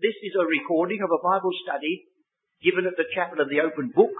[0.00, 2.08] This is a recording of a Bible study
[2.64, 4.16] given at the Chapel of the Open Book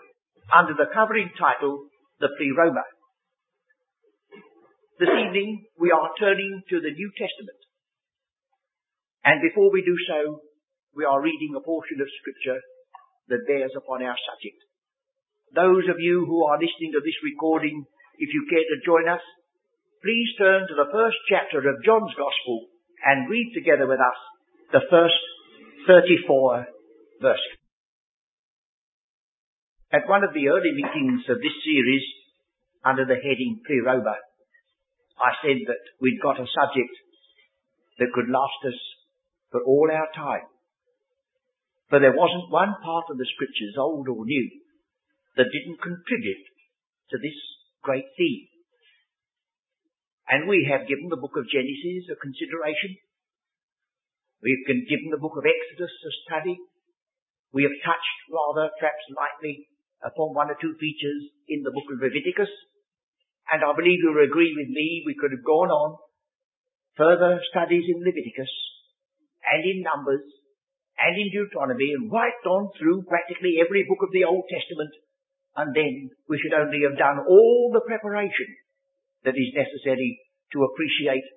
[0.53, 1.89] under the covering title,
[2.21, 2.85] The Pleroma.
[5.01, 7.57] This evening we are turning to the New Testament.
[9.25, 10.45] And before we do so,
[10.93, 12.61] we are reading a portion of scripture
[13.33, 14.61] that bears upon our subject.
[15.57, 17.89] Those of you who are listening to this recording,
[18.21, 19.25] if you care to join us,
[20.05, 22.69] please turn to the first chapter of John's Gospel
[23.01, 24.21] and read together with us
[24.77, 25.17] the first
[25.87, 26.67] 34
[27.21, 27.47] verse.
[29.93, 32.05] At one of the early meetings of this series,
[32.85, 34.17] under the heading Pleroma,
[35.21, 36.95] I said that we'd got a subject
[37.99, 38.79] that could last us
[39.53, 40.49] for all our time.
[41.91, 44.49] For there wasn't one part of the scriptures, old or new,
[45.37, 46.47] that didn't contribute
[47.11, 47.37] to this
[47.83, 48.47] great theme.
[50.31, 52.95] And we have given the book of Genesis a consideration.
[54.41, 56.57] We've been given the book of Exodus to study.
[57.53, 59.69] We have touched rather, perhaps lightly,
[60.01, 62.49] upon one or two features in the book of Leviticus.
[63.53, 66.01] And I believe you'll agree with me, we could have gone on
[66.97, 68.49] further studies in Leviticus
[69.45, 70.25] and in Numbers
[70.97, 74.97] and in Deuteronomy and right on through practically every book of the Old Testament.
[75.53, 78.49] And then we should only have done all the preparation
[79.29, 80.17] that is necessary
[80.57, 81.29] to appreciate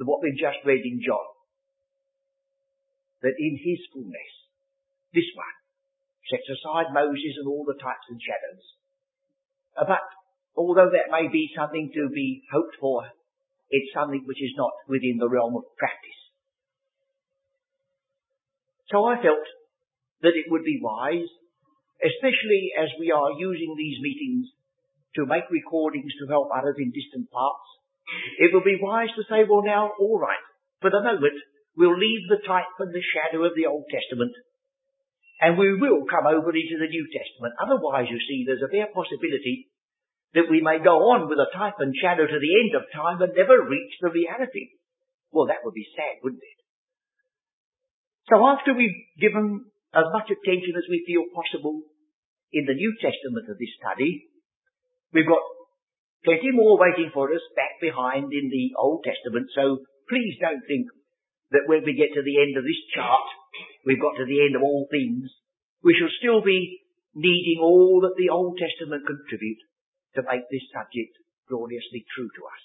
[0.00, 1.28] what we've just read in John
[3.22, 4.32] that in his fullness,
[5.12, 5.56] this one
[6.30, 8.64] sets aside Moses and all the types and shadows.
[9.74, 10.04] Uh, but
[10.56, 13.04] although that may be something to be hoped for,
[13.70, 16.20] it's something which is not within the realm of practice.
[18.90, 19.46] So I felt
[20.22, 21.30] that it would be wise,
[22.02, 24.50] especially as we are using these meetings
[25.14, 27.66] to make recordings to help others in distant parts,
[28.38, 30.42] it would be wise to say, well now, alright,
[30.82, 31.38] for the moment,
[31.76, 34.34] We'll leave the type and the shadow of the Old Testament
[35.40, 37.56] and we will come over into the New Testament.
[37.56, 39.72] Otherwise, you see, there's a fair possibility
[40.36, 43.24] that we may go on with a type and shadow to the end of time
[43.24, 44.76] and never reach the reality.
[45.32, 46.60] Well, that would be sad, wouldn't it?
[48.28, 49.64] So after we've given
[49.96, 51.88] as much attention as we feel possible
[52.52, 54.28] in the New Testament of this study,
[55.16, 55.42] we've got
[56.22, 60.86] plenty more waiting for us back behind in the Old Testament, so please don't think
[61.50, 63.26] that when we get to the end of this chart,
[63.84, 65.26] we've got to the end of all things,
[65.82, 66.82] we shall still be
[67.14, 69.58] needing all that the Old Testament contribute
[70.14, 71.14] to make this subject
[71.50, 72.62] gloriously true to us.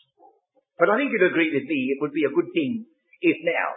[0.77, 2.85] But I think you'd agree with me, it would be a good thing
[3.21, 3.69] if now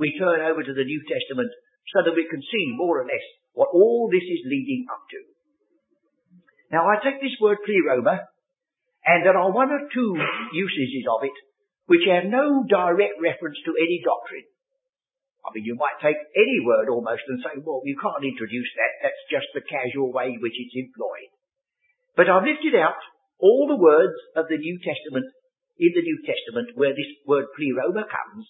[0.00, 1.52] we turn over to the New Testament
[1.94, 5.20] so that we can see more or less what all this is leading up to.
[6.72, 8.26] Now I take this word pleroma,
[9.04, 10.16] and there are one or two
[10.56, 11.36] usages of it
[11.92, 14.48] which have no direct reference to any doctrine.
[15.44, 18.92] I mean, you might take any word almost and say, well, you can't introduce that.
[19.04, 21.28] That's just the casual way in which it's employed.
[22.16, 22.96] But I've lifted out
[23.36, 25.28] all the words of the New Testament,
[25.76, 28.48] in the New Testament, where this word pleroma comes,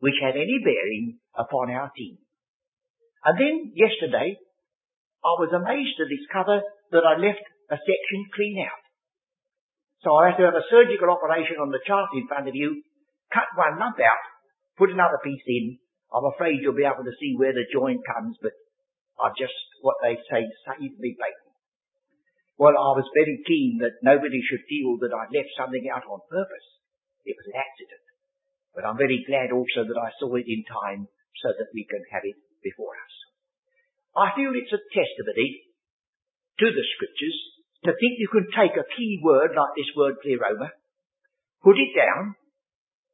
[0.00, 2.16] which had any bearing upon our team.
[3.20, 4.40] And then yesterday,
[5.20, 6.64] I was amazed to discover
[6.96, 8.87] that I left a section clean out.
[10.06, 12.82] So I have to have a surgical operation on the chart in front of you,
[13.34, 14.24] cut one lump out,
[14.78, 15.78] put another piece in.
[16.14, 18.54] I'm afraid you'll be able to see where the joint comes, but
[19.18, 21.50] I just, what they say, saved me bacon.
[22.58, 26.22] Well, I was very keen that nobody should feel that I'd left something out on
[26.30, 26.68] purpose.
[27.26, 28.06] It was an accident.
[28.74, 31.10] But I'm very glad also that I saw it in time
[31.42, 33.14] so that we can have it before us.
[34.14, 35.70] I feel it's a testimony
[36.62, 37.38] to the scriptures
[37.84, 40.74] to think you can take a key word like this word pleroma,
[41.62, 42.34] put it down,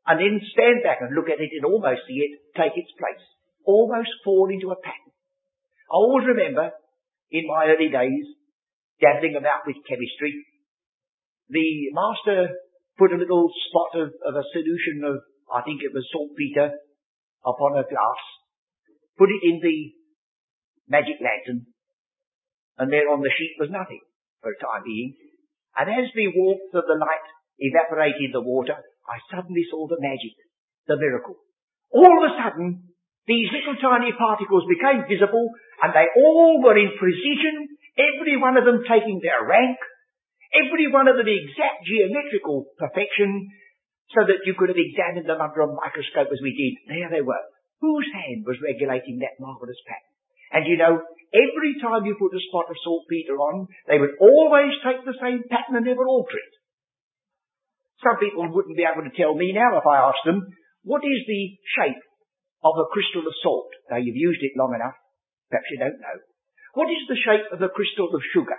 [0.06, 3.20] and then stand back and look at it and almost see it take its place.
[3.64, 5.12] Almost fall into a pattern.
[5.88, 6.72] I always remember
[7.30, 8.26] in my early days
[9.00, 10.44] dabbling about with chemistry,
[11.48, 12.52] the master
[12.96, 15.20] put a little spot of, of a solution of,
[15.52, 16.72] I think it was saltpeter,
[17.44, 18.22] upon a glass,
[19.18, 19.92] put it in the
[20.88, 21.68] magic lantern,
[22.78, 24.00] and there on the sheet was nothing
[24.44, 25.16] for a time being.
[25.80, 27.26] And as we walked through the light
[27.56, 28.76] evaporated the water,
[29.08, 30.36] I suddenly saw the magic,
[30.84, 31.40] the miracle.
[31.88, 32.92] All of a sudden,
[33.24, 35.48] these little tiny particles became visible
[35.80, 39.80] and they all were in precision, every one of them taking their rank,
[40.52, 43.48] every one of them exact geometrical perfection,
[44.12, 46.74] so that you could have examined them under a microscope as we did.
[46.86, 47.40] There they were.
[47.80, 50.14] Whose hand was regulating that marvelous pattern?
[50.54, 51.02] And you know,
[51.34, 55.42] every time you put a spot of saltpeter on, they would always take the same
[55.50, 56.54] pattern and never alter it.
[58.06, 60.46] Some people wouldn't be able to tell me now if I asked them,
[60.86, 61.42] what is the
[61.74, 62.02] shape
[62.62, 63.72] of a crystal of salt?
[63.90, 64.94] Now you've used it long enough.
[65.50, 66.16] Perhaps you don't know.
[66.74, 68.58] What is the shape of a crystal of sugar?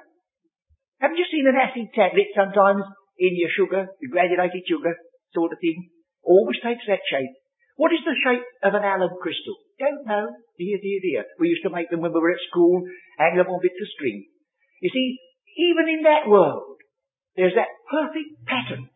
[0.99, 2.83] Haven't you seen an acid tablet sometimes
[3.19, 4.95] in your sugar, your granulated sugar
[5.35, 5.91] sort of thing?
[6.23, 7.35] Always takes that shape.
[7.75, 9.59] What is the shape of an alum crystal?
[9.79, 10.31] Don't know.
[10.55, 11.23] Dear, dear, dear.
[11.39, 12.87] We used to make them when we were at school,
[13.19, 14.23] hang them on bits of string.
[14.79, 15.19] You see,
[15.59, 16.79] even in that world,
[17.35, 18.87] there's that perfect pattern.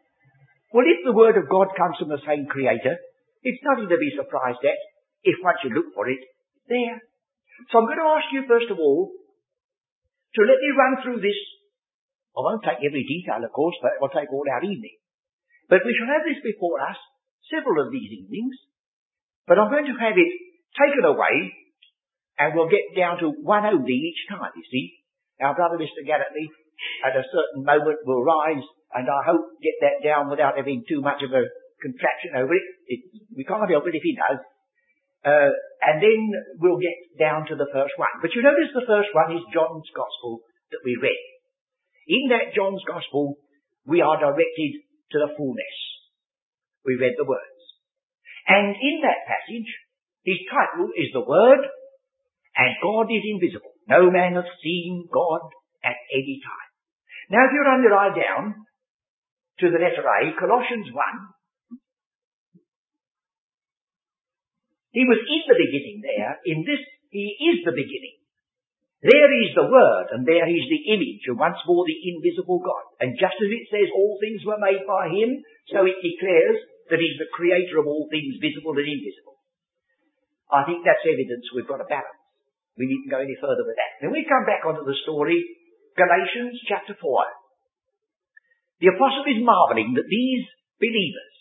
[0.72, 2.96] Well, if the Word of God comes from the same Creator,
[3.44, 4.80] it's nothing to be surprised at,
[5.28, 6.24] if once you look for it,
[6.72, 7.04] there.
[7.72, 9.12] So I'm going to ask you, first of all,
[10.36, 11.40] to let me run through this.
[12.32, 14.96] I won't take every detail, of course, but it will take all our evening.
[15.68, 16.96] But we shall have this before us,
[17.52, 18.56] several of these evenings,
[19.50, 20.32] but I'm going to have it
[20.78, 21.58] taken away,
[22.38, 24.94] and we'll get down to one only each time, you see.
[25.42, 26.06] Our brother Mr.
[26.06, 26.46] Garrettley,
[27.02, 28.62] at a certain moment, will rise,
[28.94, 31.50] and I hope get that down without having too much of a
[31.82, 32.66] contraction over it.
[32.94, 33.02] it
[33.34, 34.40] we can't help it if he does.
[35.26, 35.52] Uh,
[35.84, 36.20] and then
[36.62, 38.22] we'll get down to the first one.
[38.22, 41.26] But you notice the first one is John's Gospel that we read.
[42.08, 43.36] In that John's Gospel,
[43.86, 44.72] we are directed
[45.12, 45.78] to the fullness.
[46.86, 47.59] We read the words.
[48.50, 49.70] And in that passage,
[50.26, 51.62] his title is the Word,
[52.58, 53.78] and God is invisible.
[53.86, 55.54] No man hath seen God
[55.86, 56.70] at any time.
[57.30, 58.66] Now if you run your eye down
[59.62, 60.98] to the letter A, Colossians 1,
[64.98, 66.42] he was in the beginning there.
[66.50, 66.82] In this,
[67.14, 68.18] he is the beginning.
[69.06, 72.98] There is the Word, and there is the image, and once more the invisible God.
[73.00, 76.60] And just as it says all things were made by him, so it declares
[76.90, 79.38] that he's the creator of all things visible and invisible.
[80.50, 82.20] I think that's evidence we've got a balance.
[82.78, 84.02] We needn't go any further with that.
[84.02, 85.38] Then we come back onto the story,
[86.00, 87.04] Galatians chapter 4.
[88.82, 90.48] The apostle is marveling that these
[90.80, 91.34] believers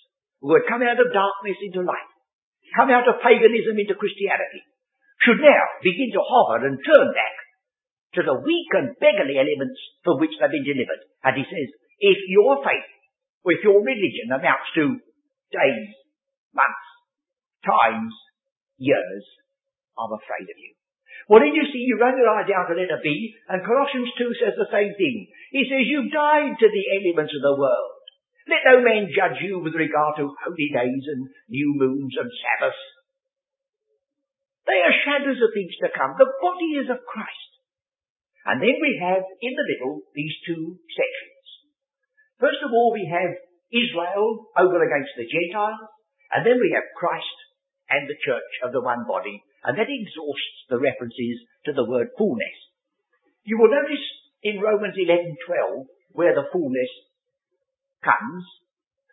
[0.43, 2.11] who had come out of darkness into light,
[2.75, 4.67] come out of paganism into Christianity,
[5.23, 7.37] should now begin to hover and turn back
[8.19, 11.03] to the weak and beggarly elements from which they've been delivered.
[11.23, 11.69] And he says,
[12.03, 12.91] if your faith,
[13.47, 14.99] or if your religion amounts to
[15.51, 15.91] days,
[16.55, 16.89] months,
[17.65, 18.15] times,
[18.79, 19.25] years,
[19.99, 20.73] I'm afraid of you.
[21.29, 24.41] Well, then you see, you run your eye down to letter B, and Colossians 2
[24.41, 25.29] says the same thing.
[25.53, 27.99] He says, you've died to the elements of the world.
[28.49, 32.81] Let no man judge you with regard to holy days and new moons and Sabbaths.
[34.65, 36.17] They are shadows of things to come.
[36.17, 37.53] The body is of Christ.
[38.49, 41.45] And then we have, in the middle, these two sections.
[42.41, 43.37] First of all, we have
[43.73, 45.81] Israel over against the Gentiles,
[46.33, 47.39] and then we have Christ
[47.89, 52.09] and the church of the one body, and that exhausts the references to the word
[52.17, 52.57] fullness.
[53.45, 54.05] You will notice
[54.43, 56.93] in Romans 11:12 where the fullness
[58.05, 58.45] comes,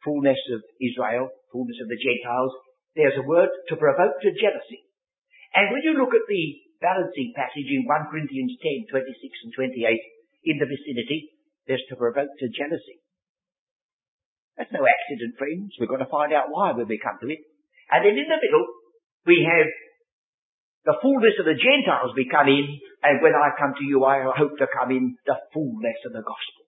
[0.04, 2.54] fullness of Israel, fullness of the Gentiles,
[2.96, 4.84] there's a word to provoke to jealousy.
[5.56, 6.46] And when you look at the
[6.82, 10.00] balancing passage in 1 Corinthians 10, 26 and 28
[10.52, 11.32] in the vicinity,
[11.68, 13.00] there's to provoke to jealousy.
[14.56, 15.76] That's no accident, friends.
[15.80, 17.44] We've got to find out why when we come to it.
[17.92, 18.66] And then in the middle,
[19.28, 19.68] we have
[20.88, 22.66] the fullness of the Gentiles be come in,
[23.04, 26.24] and when I come to you, I hope to come in the fullness of the
[26.24, 26.64] gospel.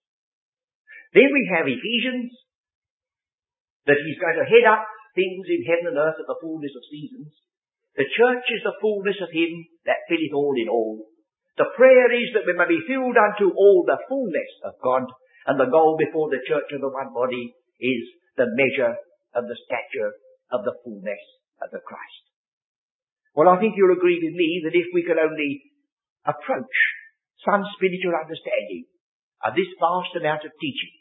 [1.14, 2.34] Then we have Ephesians,
[3.86, 4.84] that he's going to head up
[5.16, 7.32] things in heaven and earth at the fullness of seasons.
[7.96, 11.08] The church is the fullness of him that filleth all in all.
[11.58, 15.10] The prayer is that we may be filled unto all the fullness of God,
[15.50, 18.04] and the goal before the church of the one body is
[18.36, 18.98] the measure
[19.34, 20.14] of the stature
[20.52, 21.22] of the fullness
[21.62, 22.24] of the Christ.
[23.38, 25.62] Well, I think you'll agree with me that if we could only
[26.26, 26.78] approach
[27.46, 28.90] some spiritual understanding
[29.46, 30.94] of this vast amount of teaching,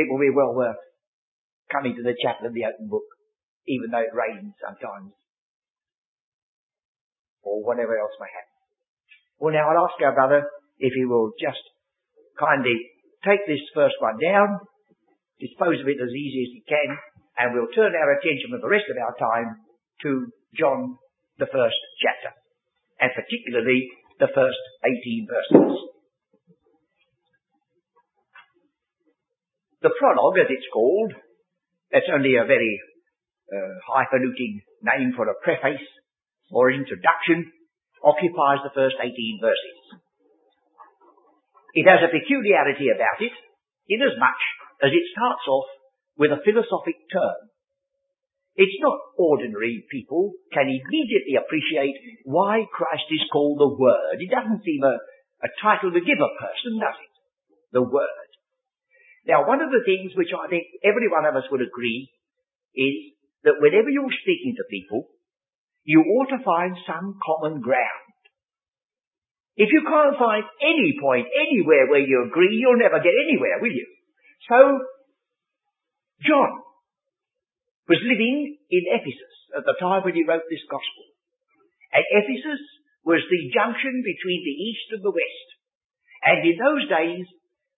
[0.00, 0.80] it will be well worth
[1.70, 3.04] coming to the chapel of the open book,
[3.68, 5.12] even though it rains sometimes,
[7.44, 8.56] or whatever else may happen.
[9.38, 10.48] Well, now I'll ask our brother
[10.78, 11.60] if he will just
[12.40, 12.80] kindly
[13.24, 14.60] take this first one down
[15.44, 16.96] dispose of it as easy as he can,
[17.36, 19.60] and we'll turn our attention for the rest of our time
[20.00, 20.96] to John,
[21.36, 22.32] the first chapter,
[23.00, 25.84] and particularly the first 18 verses.
[29.84, 31.12] The prologue, as it's called,
[31.92, 32.80] that's only a very
[33.52, 35.84] uh, highfalutin name for a preface
[36.48, 37.52] or introduction,
[38.00, 39.12] occupies the first 18
[39.44, 39.76] verses.
[41.74, 43.34] It has a peculiarity about it,
[43.90, 44.40] inasmuch
[44.82, 45.68] as it starts off
[46.16, 47.50] with a philosophic term.
[48.54, 54.22] It's not ordinary people can immediately appreciate why Christ is called the Word.
[54.22, 54.94] It doesn't seem a,
[55.42, 57.12] a title to give a person, does it?
[57.74, 58.30] The Word.
[59.26, 62.12] Now, one of the things which I think every one of us would agree
[62.78, 65.10] is that whenever you're speaking to people,
[65.82, 68.04] you ought to find some common ground.
[69.56, 73.70] If you can't find any point anywhere where you agree, you'll never get anywhere, will
[73.70, 73.86] you?
[74.48, 74.60] So,
[76.20, 76.50] John
[77.88, 81.04] was living in Ephesus at the time when he wrote this gospel.
[81.92, 82.60] And Ephesus
[83.04, 85.48] was the junction between the east and the west.
[86.24, 87.26] And in those days,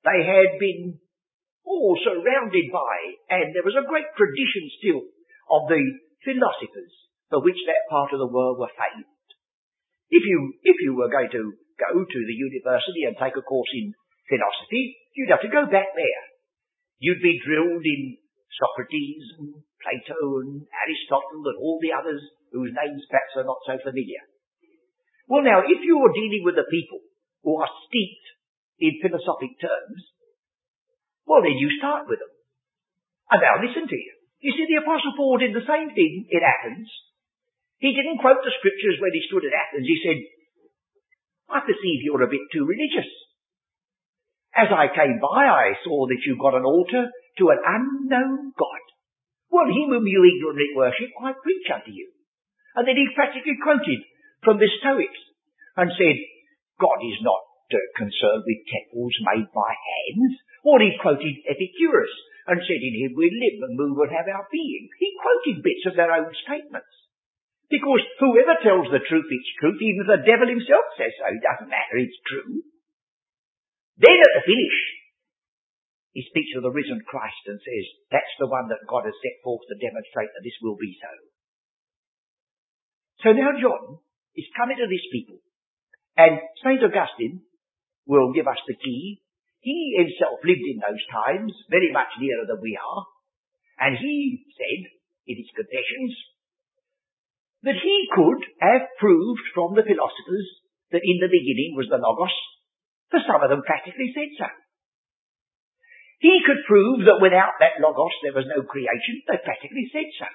[0.06, 1.02] they had been
[1.66, 2.96] all surrounded by,
[3.34, 5.02] and there was a great tradition still
[5.50, 5.82] of the
[6.22, 6.94] philosophers
[7.26, 9.10] for which that part of the world were famed.
[10.10, 11.42] If you, if you were going to
[11.74, 13.90] go to the university and take a course in
[14.30, 16.22] philosophy, you'd have to go back there.
[16.98, 18.16] You'd be drilled in
[18.56, 19.52] Socrates and
[19.84, 24.24] Plato and Aristotle and all the others whose names perhaps are not so familiar.
[25.28, 27.04] Well now, if you're dealing with the people
[27.44, 28.26] who are steeped
[28.80, 30.00] in philosophic terms,
[31.28, 32.32] well then you start with them.
[33.28, 34.14] And they'll listen to you.
[34.40, 36.88] You see, the Apostle Paul did the same thing in Athens.
[37.82, 39.84] He didn't quote the scriptures when he stood at Athens.
[39.84, 40.18] He said,
[41.50, 43.10] I perceive you're a bit too religious.
[44.56, 48.84] As I came by, I saw that you got an altar to an unknown God.
[49.52, 52.08] Well, him whom you ignorantly worship, I preach unto you.
[52.74, 54.00] And then he practically quoted
[54.40, 55.22] from the Stoics
[55.76, 56.16] and said,
[56.80, 60.34] God is not uh, concerned with temples made by hands.
[60.64, 62.12] Or he quoted Epicurus
[62.48, 64.88] and said, in him we live and move and have our being.
[64.96, 66.92] He quoted bits of their own statements.
[67.68, 69.80] Because whoever tells the truth, it's truth.
[69.82, 71.26] Even the devil himself says so.
[71.28, 72.62] It doesn't matter, it's true.
[73.96, 74.76] Then at the finish,
[76.12, 79.36] he speaks of the risen Christ and says, that's the one that God has set
[79.44, 81.12] forth to demonstrate that this will be so.
[83.24, 84.00] So now John
[84.36, 85.40] is coming to these people.
[86.16, 86.80] And St.
[86.80, 87.44] Augustine
[88.08, 89.20] will give us the key.
[89.60, 93.02] He himself lived in those times, very much nearer than we are.
[93.76, 94.88] And he said,
[95.28, 96.16] in his confessions,
[97.64, 100.48] that he could have proved from the philosophers
[100.92, 102.32] that in the beginning was the Logos,
[103.10, 104.48] for some of them practically said so.
[106.18, 110.28] He could prove that without that Logos there was no creation, they practically said so.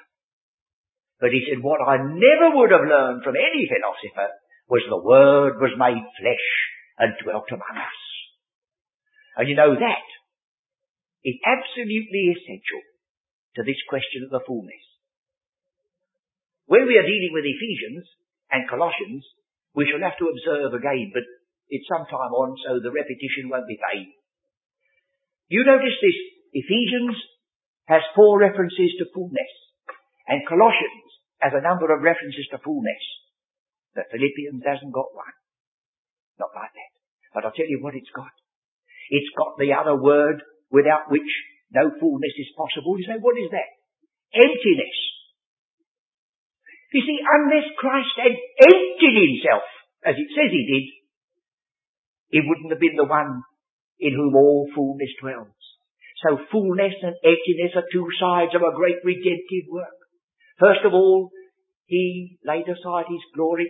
[1.20, 4.34] But he said, what I never would have learned from any philosopher
[4.70, 6.48] was the Word was made flesh
[6.98, 8.02] and dwelt among us.
[9.38, 10.08] And you know that
[11.26, 12.82] is absolutely essential
[13.58, 14.82] to this question of the fullness.
[16.66, 18.08] When we are dealing with Ephesians
[18.50, 19.28] and Colossians,
[19.76, 21.28] we shall have to observe again, but
[21.72, 24.12] it's some time on, so the repetition won't be vain.
[25.48, 26.20] You notice this,
[26.52, 27.16] Ephesians
[27.88, 29.52] has four references to fullness,
[30.28, 31.08] and Colossians
[31.40, 33.04] has a number of references to fullness.
[33.96, 35.36] But Philippians hasn't got one.
[36.40, 36.92] Not like that.
[37.36, 38.32] But I'll tell you what it's got.
[39.12, 41.28] It's got the other word without which
[41.72, 42.96] no fullness is possible.
[43.00, 43.70] You say, what is that?
[44.32, 44.98] Emptiness.
[46.96, 49.64] You see, unless Christ had emptied himself,
[50.04, 50.86] as it says he did,
[52.32, 53.44] he wouldn't have been the one
[54.00, 55.62] in whom all fullness dwells.
[56.24, 60.00] So fullness and emptiness are two sides of a great redemptive work.
[60.60, 61.30] First of all,
[61.86, 63.68] he laid aside his glory.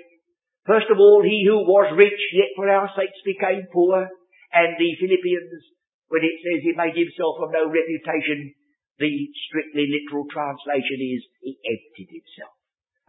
[0.67, 4.05] First of all, he who was rich, yet for our sakes became poor.
[4.53, 5.63] And the Philippians,
[6.11, 8.53] when it says he made himself of no reputation,
[8.99, 9.09] the
[9.47, 12.53] strictly literal translation is he emptied himself.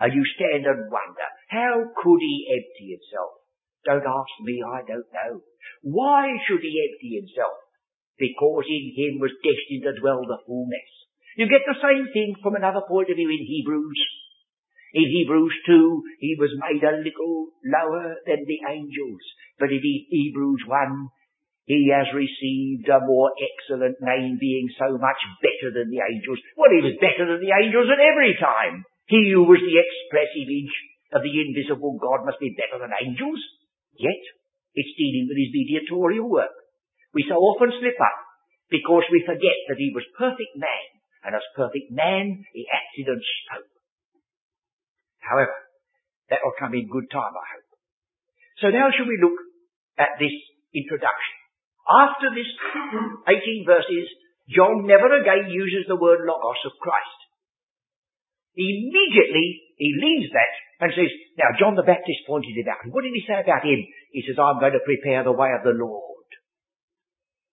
[0.01, 3.42] And you stand and wonder, how could he empty himself?
[3.85, 5.43] Don't ask me, I don't know.
[5.83, 7.59] Why should he empty himself?
[8.19, 11.03] Because in him was destined to dwell the fullness
[11.37, 14.01] you get the same thing from another point of view in Hebrews.
[14.93, 19.25] In Hebrews 2, he was made a little lower than the angels.
[19.57, 21.09] But in Hebrews 1,
[21.65, 26.37] he has received a more excellent name being so much better than the angels.
[26.61, 28.85] Well, he was better than the angels at every time.
[29.09, 30.75] He who was the express image
[31.17, 33.41] of the invisible God must be better than angels.
[33.97, 34.23] Yet,
[34.75, 36.57] it's dealing with his mediatorial work.
[37.13, 38.19] We so often slip up
[38.73, 40.85] because we forget that he was perfect man
[41.23, 43.71] and as perfect man, he acted and spoke.
[45.23, 45.55] However,
[46.31, 47.71] that will come in good time, I hope.
[48.59, 49.39] So now shall we look
[49.99, 50.35] at this
[50.75, 51.37] introduction.
[51.87, 52.51] After this
[53.29, 54.07] 18 verses,
[54.51, 57.19] John never again uses the word logos of Christ.
[58.57, 59.47] Immediately,
[59.81, 60.53] he leaves that
[60.85, 62.85] and says, now John the Baptist pointed it out.
[62.93, 63.81] What did he say about him?
[64.13, 66.29] He says, I'm going to prepare the way of the Lord.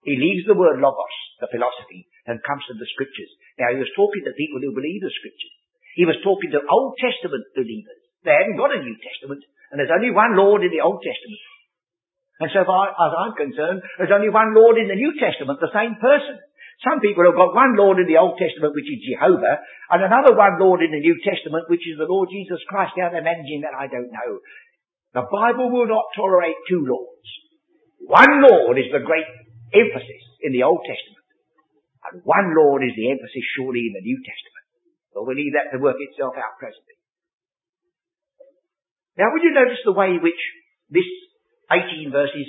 [0.04, 3.32] He leaves the word logos, the philosophy, and comes to the scriptures.
[3.60, 5.56] Now he was talking to people who believe the scriptures.
[5.96, 8.02] He was talking to Old Testament believers.
[8.24, 11.44] They hadn't got a New Testament, and there's only one Lord in the Old Testament.
[12.40, 15.76] And so far as I'm concerned, there's only one Lord in the New Testament, the
[15.76, 16.40] same person.
[16.80, 19.60] Some people have got one Lord in the Old Testament, which is Jehovah,
[19.92, 22.96] and another one Lord in the New Testament, which is the Lord Jesus Christ.
[22.96, 24.40] How they're managing that, I don't know.
[25.12, 27.30] The Bible will not tolerate two Lords.
[28.08, 29.28] One Lord is the great
[29.76, 31.28] emphasis in the Old Testament.
[32.08, 34.66] And one Lord is the emphasis surely in the New Testament.
[35.12, 36.96] But we'll leave that to work itself out presently.
[39.20, 40.40] Now would you notice the way in which
[40.88, 41.10] this
[41.68, 42.48] 18 verses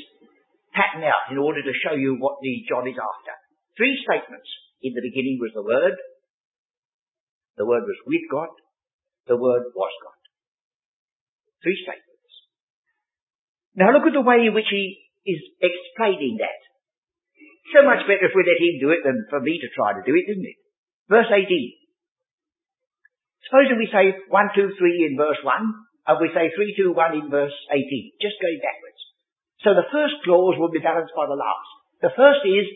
[0.70, 3.34] pattern out in order to show you what the John is after?
[3.76, 4.48] Three statements.
[4.80, 5.96] In the beginning was the Word.
[7.60, 8.50] The Word was with God.
[9.28, 10.20] The Word was God.
[11.62, 12.32] Three statements.
[13.76, 14.98] Now look at the way in which he
[15.28, 16.60] is explaining that.
[17.70, 20.02] So much better if we let him do it than for me to try to
[20.02, 20.58] do it, isn't it?
[21.06, 21.46] Verse 18.
[23.46, 25.54] Supposing we say 1, 2, 3 in verse 1,
[26.06, 29.02] and we say 3, 2, 1 in verse 18, just going backwards.
[29.62, 31.70] So the first clause will be balanced by the last.
[32.00, 32.66] The first is,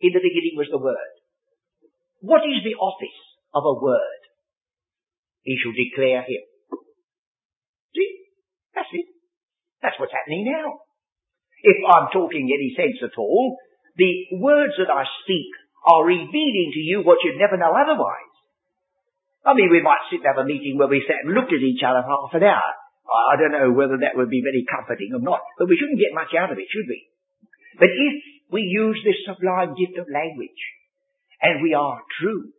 [0.00, 1.12] in the beginning was the Word.
[2.20, 3.18] What is the office
[3.54, 4.20] of a Word?
[5.42, 6.42] He shall declare Him.
[7.94, 8.10] See?
[8.74, 9.06] That's it.
[9.82, 10.82] That's what's happening now.
[11.62, 13.58] If I'm talking any sense at all,
[13.98, 15.50] the words that I speak
[15.86, 18.34] are revealing to you what you'd never know otherwise.
[19.42, 21.62] I mean, we might sit and have a meeting where we sat and looked at
[21.64, 22.70] each other for half an hour.
[23.08, 26.12] I don't know whether that would be very comforting or not, but we shouldn't get
[26.12, 27.08] much out of it, should we?
[27.80, 28.14] But if
[28.50, 30.62] we use this sublime gift of language
[31.40, 32.52] and we are true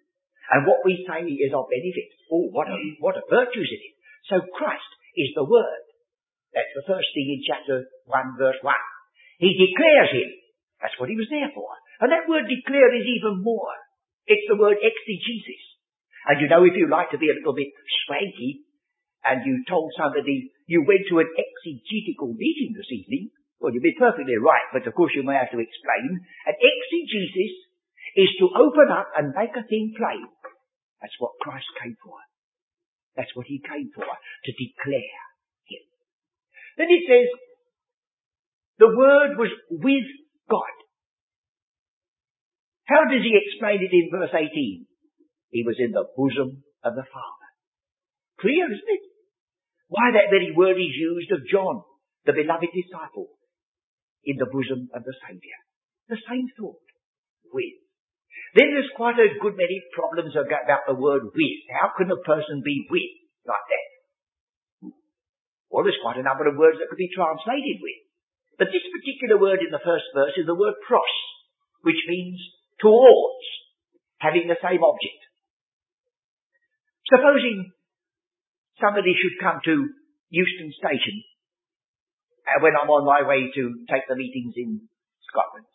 [0.50, 3.96] and what we say is of benefit, oh, what a, what a virtues in it.
[4.34, 5.86] So Christ is the Word.
[6.58, 8.74] That's the first thing in chapter 1 verse 1.
[9.38, 10.30] He declares Him.
[10.82, 11.70] That's what He was there for.
[12.02, 13.76] And that word declare is even more.
[14.26, 15.64] It's the word exegesis.
[16.26, 17.70] And you know, if you like to be a little bit
[18.06, 18.66] swanky,
[19.20, 24.00] and you told somebody you went to an exegetical meeting this evening, well, you'd be
[24.00, 26.24] perfectly right, but of course you may have to explain.
[26.48, 27.54] An exegesis
[28.16, 30.28] is to open up and make a thing plain.
[31.04, 32.16] That's what Christ came for.
[33.16, 35.20] That's what he came for, to declare
[35.68, 35.84] him.
[36.80, 37.28] Then it says,
[38.80, 40.08] the word was with
[40.50, 40.76] God.
[42.88, 44.88] How does he explain it in verse 18?
[45.52, 47.48] He was in the bosom of the Father.
[48.40, 49.04] Clear, isn't it?
[49.90, 51.84] Why that very word is used of John,
[52.26, 53.28] the beloved disciple
[54.26, 55.60] in the bosom of the Saviour.
[56.10, 56.82] The same thought.
[57.54, 57.80] With.
[58.54, 61.60] Then there's quite a good many problems about the word with.
[61.70, 63.14] How can a person be with
[63.46, 63.88] like that?
[65.70, 68.02] Well, there's quite a number of words that could be translated with.
[68.58, 71.16] But this particular word in the first verse is the word pros,
[71.86, 72.42] which means
[72.82, 73.46] towards,
[74.18, 75.22] having the same object.
[77.08, 77.72] Supposing
[78.82, 79.94] somebody should come to
[80.30, 81.24] Euston Station
[82.58, 84.90] when I'm on my way to take the meetings in
[85.30, 85.70] Scotland.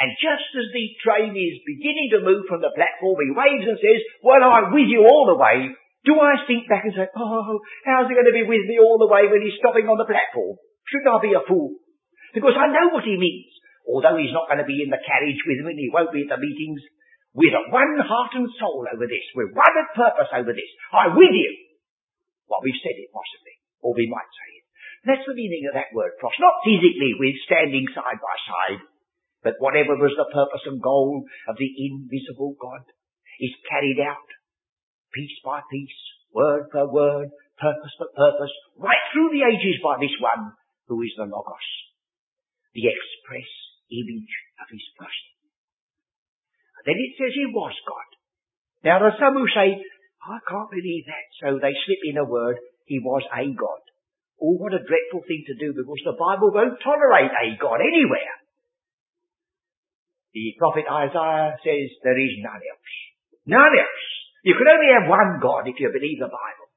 [0.00, 3.76] And just as the train is beginning to move from the platform, he waves and
[3.76, 5.70] says, well, I'm with you all the way.
[6.08, 8.96] Do I think back and say, oh, how's he going to be with me all
[8.96, 10.56] the way when he's stopping on the platform?
[10.88, 11.76] Shouldn't I be a fool?
[12.32, 13.52] Because I know what he means.
[13.84, 16.24] Although he's not going to be in the carriage with me and he won't be
[16.24, 16.80] at the meetings,
[17.36, 19.26] we're one heart and soul over this.
[19.36, 20.70] We're one at purpose over this.
[20.94, 21.50] I'm with you.
[22.48, 24.49] Well, we've said it possibly, or we might say.
[25.04, 26.36] That's the meaning of that word pros.
[26.36, 28.82] Not physically with standing side by side,
[29.40, 32.84] but whatever was the purpose and goal of the invisible God
[33.40, 34.28] is carried out
[35.16, 36.00] piece by piece,
[36.32, 40.52] word per word, purpose for purpose, right through the ages by this one
[40.86, 41.68] who is the Logos,
[42.76, 43.50] the express
[43.90, 45.30] image of his person.
[46.86, 48.08] Then it says he was God.
[48.84, 49.80] Now there are some who say,
[50.20, 53.82] I can't believe that, so they slip in a word, he was a God.
[54.40, 58.40] Oh, what a dreadful thing to do because the Bible won't tolerate a God anywhere.
[60.32, 62.92] The prophet Isaiah says there is none else.
[63.44, 64.06] None else.
[64.40, 66.68] You can only have one God if you believe the Bible.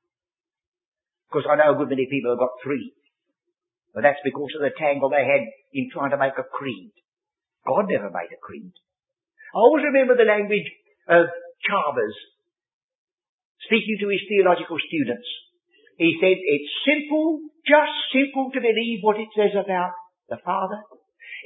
[1.29, 2.91] Because I know a good many people have got three.
[3.93, 6.91] But that's because of the tangle they had in trying to make a creed.
[7.63, 8.73] God never made a creed.
[9.53, 10.65] I always remember the language
[11.07, 11.29] of
[11.63, 12.17] Chalmers
[13.63, 15.29] speaking to his theological students.
[16.03, 19.95] He said, it's simple, just simple to believe what it says about
[20.27, 20.83] the Father.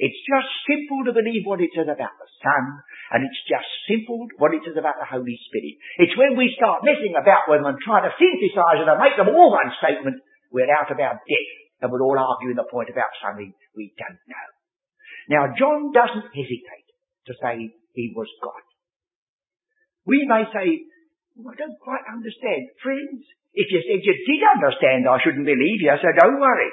[0.02, 2.82] It's just simple to believe what it says about the Son.
[3.14, 5.78] And it's just simple what it says about the Holy Spirit.
[6.02, 9.14] It's when we start messing about with them and trying to synthesize it and make
[9.14, 10.18] them all one statement,
[10.50, 14.22] we're out of our depth and we're all arguing the point about something we don't
[14.26, 14.48] know.
[15.30, 16.88] Now, John doesn't hesitate
[17.30, 18.64] to say he was God.
[20.02, 20.82] We may say,
[21.38, 22.74] well, I don't quite understand.
[22.82, 23.22] Friends,
[23.54, 26.70] if you said you did understand, I shouldn't believe you, so don't worry.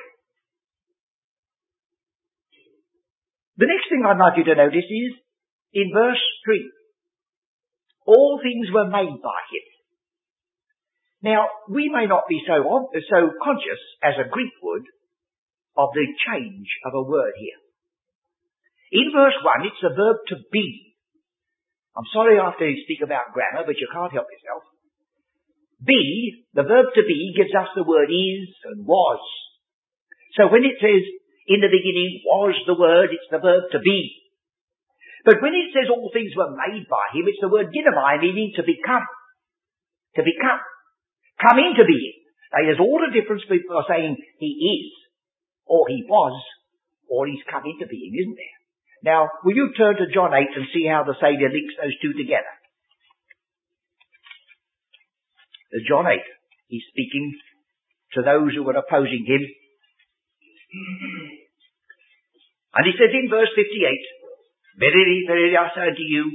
[3.57, 5.11] The next thing I'd like you to notice is,
[5.71, 6.71] in verse 3,
[8.05, 9.65] all things were made by him.
[11.23, 14.85] Now, we may not be so, so conscious as a Greek would
[15.77, 17.59] of the change of a word here.
[18.91, 20.95] In verse 1, it's the verb to be.
[21.97, 24.74] I'm sorry I have to speak about grammar, but you can't help yourself.
[25.83, 29.19] Be, the verb to be, gives us the word is and was.
[30.35, 31.03] So when it says,
[31.47, 34.25] in the beginning was the word, it's the verb to be.
[35.25, 38.53] But when it says all things were made by him, it's the word ginomai, meaning
[38.55, 39.05] to become.
[40.15, 40.61] To become.
[41.41, 42.17] Come into being.
[42.53, 44.87] Now there's all the difference are saying he is,
[45.65, 46.39] or he was,
[47.09, 48.55] or he's come into being, isn't there?
[49.03, 52.13] Now, will you turn to John 8 and see how the Saviour links those two
[52.17, 52.49] together?
[55.83, 56.19] John 8.
[56.67, 57.35] He's speaking
[58.13, 59.43] to those who were opposing him.
[62.75, 63.67] And he says in verse 58,
[64.79, 66.31] Verily, verily I say unto you,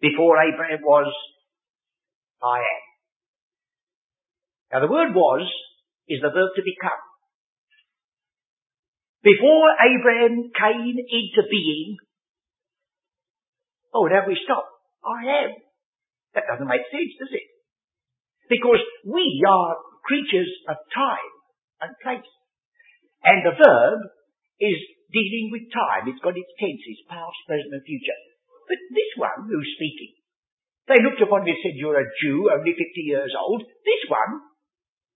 [0.00, 1.12] before Abraham was,
[2.42, 2.82] I am.
[4.72, 5.46] Now the word was
[6.08, 7.02] is the verb to become.
[9.22, 11.96] Before Abraham came into being,
[13.94, 14.66] oh, now we stop.
[15.06, 15.50] I am.
[16.34, 17.51] That doesn't make sense, does it?
[18.48, 19.76] Because we are
[20.06, 21.32] creatures of time
[21.82, 22.32] and place.
[23.22, 23.98] And the verb
[24.58, 24.78] is
[25.14, 26.10] dealing with time.
[26.10, 28.18] It's got its tenses, past, present and future.
[28.66, 30.18] But this one who's speaking,
[30.90, 33.62] they looked upon him and said, you're a Jew, only 50 years old.
[33.62, 34.42] This one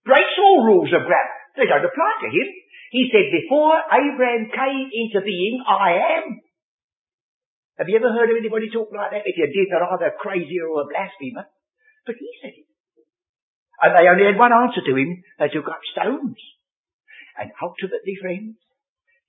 [0.06, 1.38] breaks all rules of grammar.
[1.58, 2.48] They don't apply to him.
[2.94, 6.38] He said, before Abraham came into being, I am.
[7.82, 9.26] Have you ever heard of anybody talk like that?
[9.26, 11.50] If you did, they're either crazy or a blasphemer.
[12.06, 12.65] But he said it.
[13.82, 15.22] And they only had one answer to him.
[15.38, 16.40] They took up stones.
[17.36, 18.56] And ultimately, friends,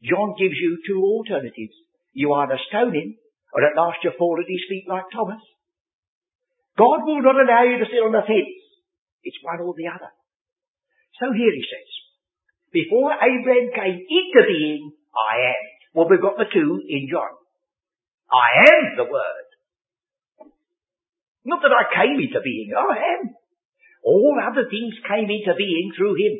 [0.03, 1.75] John gives you two alternatives.
[2.13, 3.17] You either stone him,
[3.53, 5.43] or at last you fall at his feet like Thomas.
[6.77, 8.61] God will not allow you to sit on the fence.
[9.23, 10.13] It's one or the other.
[11.19, 11.89] So here he says,
[12.71, 15.63] before Abraham came into being, I am.
[15.93, 17.33] Well, we've got the two in John.
[18.29, 19.47] I am the Word.
[21.45, 23.33] Not that I came into being, I am.
[24.03, 26.35] All other things came into being through him.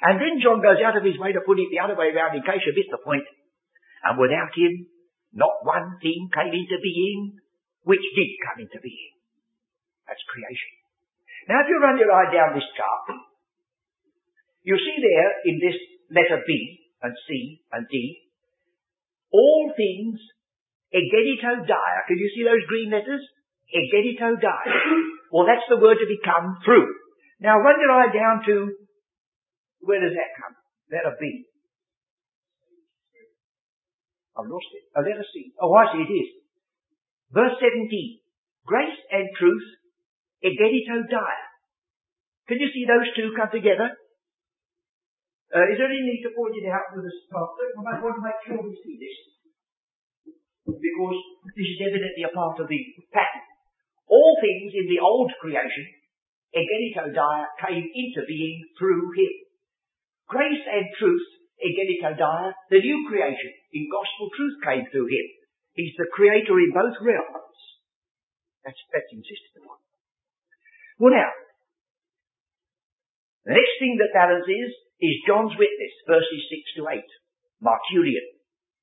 [0.00, 2.36] And then John goes out of his way to put it the other way around
[2.36, 3.26] in case you missed the point.
[4.04, 4.88] And without him,
[5.36, 7.36] not one thing came into being
[7.84, 9.14] which did come into being.
[10.08, 10.72] That's creation.
[11.48, 13.06] Now if you run your eye down this chart,
[14.64, 15.78] you see there in this
[16.12, 16.50] letter B
[17.02, 17.94] and C and D,
[19.32, 20.20] all things
[20.92, 21.92] egenito dia.
[22.08, 23.22] Can you see those green letters?
[23.70, 24.56] Egenito dia.
[25.30, 26.90] Well, that's the word to become through.
[27.40, 28.74] Now run your eye down to,
[29.80, 30.54] where does that come?
[30.90, 31.46] Letter B.
[34.36, 34.84] I've lost it.
[34.96, 35.52] Oh, letter C.
[35.60, 36.28] Oh, I see it is.
[37.30, 38.20] Verse 17.
[38.66, 39.66] Grace and truth,
[40.42, 41.36] egenito dia.
[42.46, 43.94] Can you see those two come together?
[45.50, 47.66] Uh, is there any need to point it out with a pastor?
[47.74, 49.16] I might want to make sure we see this.
[50.66, 51.18] Because
[51.58, 53.49] this is evidently a part of the pattern.
[54.10, 55.86] All things in the old creation,
[56.50, 59.34] egenito dia, came into being through him.
[60.26, 61.28] Grace and truth,
[61.62, 65.26] egenito dia, the new creation in gospel truth came through him.
[65.78, 67.58] He's the creator in both realms.
[68.66, 69.78] That's, that's insisted upon.
[70.98, 71.30] Well now,
[73.46, 76.42] the next thing that balances is John's witness, verses
[76.76, 77.00] 6 to 8.
[77.64, 78.26] Martyrion.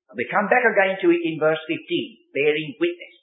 [0.09, 1.77] And we come back again to it in verse 15,
[2.33, 3.16] bearing witness.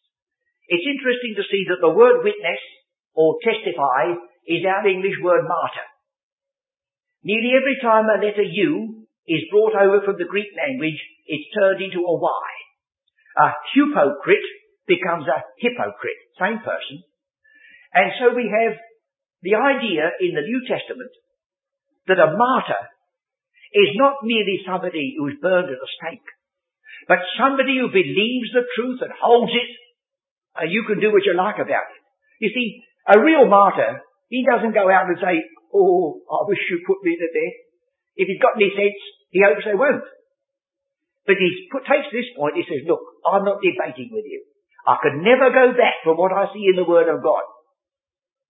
[0.68, 2.62] It's interesting to see that the word witness
[3.12, 4.16] or testify
[4.48, 5.88] is our English word martyr.
[7.24, 11.81] Nearly every time a letter U is brought over from the Greek language, it's turned
[11.81, 12.48] into a Y.
[13.40, 14.48] A hypocrite
[14.87, 17.00] becomes a hypocrite, same person.
[17.92, 18.77] And so we have
[19.40, 21.12] the idea in the New Testament
[22.07, 22.85] that a martyr
[23.72, 26.29] is not merely somebody who's burned at a stake,
[27.09, 29.70] but somebody who believes the truth and holds it
[30.57, 32.03] and you can do what you like about it.
[32.38, 35.43] You see, a real martyr, he doesn't go out and say,
[35.75, 37.57] oh, I wish you put me to death.
[38.14, 39.01] If he's got any sense,
[39.35, 40.07] he hopes they won't.
[41.27, 44.45] But he takes this point, he says, look, I'm not debating with you.
[44.87, 47.45] I could never go back from what I see in the Word of God.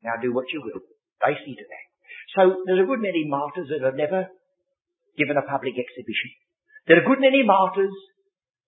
[0.03, 0.83] Now do what you will.
[1.23, 1.87] They see to that.
[2.35, 4.27] So there's a good many martyrs that have never
[5.17, 6.35] given a public exhibition.
[6.90, 7.95] There are a good many martyrs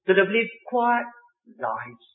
[0.06, 1.10] that have lived quiet
[1.58, 2.06] lives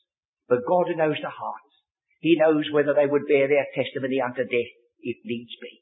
[0.52, 1.72] but God knows the hearts.
[2.20, 5.80] He knows whether they would bear their testimony unto death if needs be.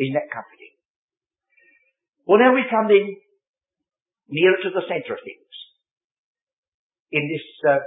[0.00, 0.72] Isn't that comforting?
[2.24, 3.20] Well, now we come in
[4.32, 5.52] nearer to the centre of things.
[7.12, 7.84] In this uh,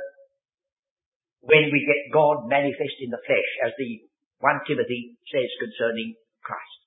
[1.42, 4.06] when we get God manifest in the flesh, as the
[4.46, 6.82] 1 Timothy says concerning Christ.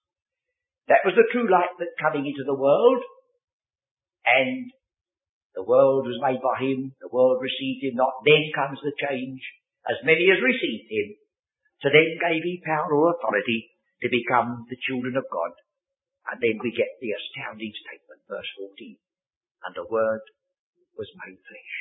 [0.86, 3.02] That was the true light that coming into the world,
[4.30, 4.70] and
[5.54, 8.26] the world was made by him, the world received him not.
[8.26, 9.38] Then comes the change.
[9.86, 11.14] As many as received him,
[11.86, 13.70] to them gave he power or authority
[14.02, 15.52] to become the children of God.
[16.32, 18.96] And then we get the astounding statement, verse 14.
[19.68, 20.24] And the Word
[20.96, 21.74] was made flesh.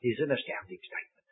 [0.00, 1.26] It is an astounding statement.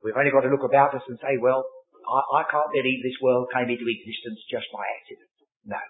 [0.00, 1.64] We've only got to look about us and say, well,
[2.08, 5.32] I, I can't believe this world came into existence just by accident.
[5.68, 5.80] No.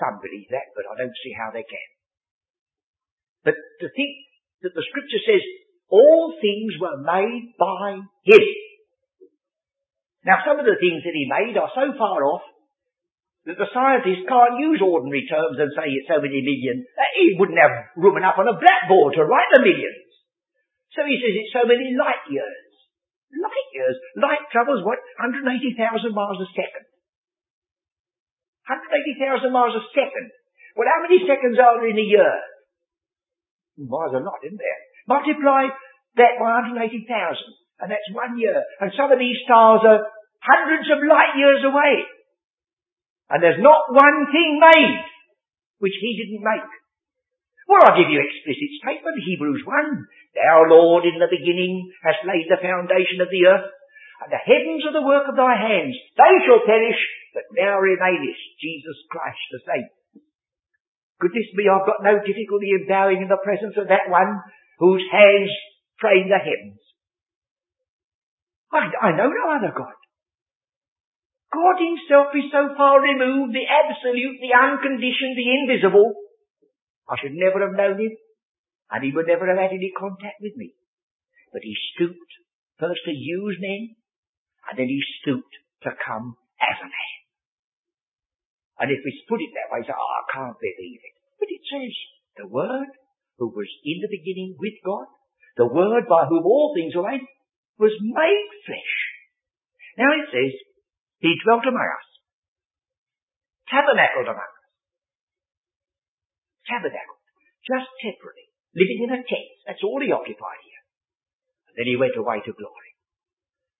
[0.00, 1.88] Some believe that, but I don't see how they can.
[3.44, 4.12] But to think
[4.62, 5.42] that the scripture says
[5.88, 8.44] all things were made by Him.
[10.24, 12.44] Now some of the things that He made are so far off
[13.48, 16.84] that the scientists can't use ordinary terms and say it's so many million.
[17.16, 20.12] He wouldn't have room enough on a blackboard to write the millions.
[20.92, 22.68] So he says it's so many light years.
[23.32, 23.96] Light years.
[24.18, 25.00] Light travels what?
[25.22, 25.48] 180,000
[26.12, 26.84] miles a second.
[28.68, 30.26] 180,000 miles a second.
[30.76, 32.34] Well, how many seconds are there in a year?
[33.80, 34.80] There's a lot, isn't there?
[35.08, 35.72] Multiply
[36.20, 37.08] that by 180,000,
[37.80, 38.60] and that's one year.
[38.80, 40.04] And some of these stars are
[40.44, 42.04] hundreds of light years away.
[43.32, 45.00] And there's not one thing made
[45.80, 46.68] which he didn't make.
[47.64, 50.36] Well, I'll give you explicit statement, Hebrews 1.
[50.36, 53.70] Thou, Lord, in the beginning hast laid the foundation of the earth,
[54.20, 55.96] and the heavens are the work of thy hands.
[56.18, 57.00] They shall perish,
[57.32, 59.88] but thou remainest, Jesus Christ the same.
[61.20, 64.40] Goodness me, I've got no difficulty in bowing in the presence of that one
[64.80, 65.52] whose hands
[66.00, 66.80] frame the heavens.
[68.72, 70.00] I, I know no other God.
[71.52, 76.14] God himself is so far removed, the absolute, the unconditioned, the invisible,
[77.10, 78.14] I should never have known him,
[78.90, 80.72] and he would never have had any contact with me.
[81.52, 82.32] But he stooped
[82.78, 83.98] first to use men,
[84.70, 85.52] and then he stooped
[85.82, 87.19] to come as a man.
[88.80, 91.14] And if we put it that way, say, oh, I can't believe it.
[91.36, 91.92] But it says,
[92.40, 92.88] the Word,
[93.36, 95.06] who was in the beginning with God,
[95.60, 97.24] the Word by whom all things were made,
[97.76, 98.94] was made flesh.
[100.00, 100.52] Now it says,
[101.20, 102.08] He dwelt among us,
[103.68, 104.60] tabernacled among us
[106.70, 107.18] tabernacle,
[107.66, 108.46] just temporarily,
[108.78, 109.50] living in a tent.
[109.66, 110.82] That's all he occupied here.
[111.66, 112.90] And then he went away to glory.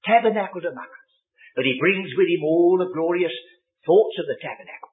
[0.02, 1.10] Tabernacled among us.
[1.54, 3.34] But he brings with him all the glorious
[3.86, 4.89] thoughts of the tabernacle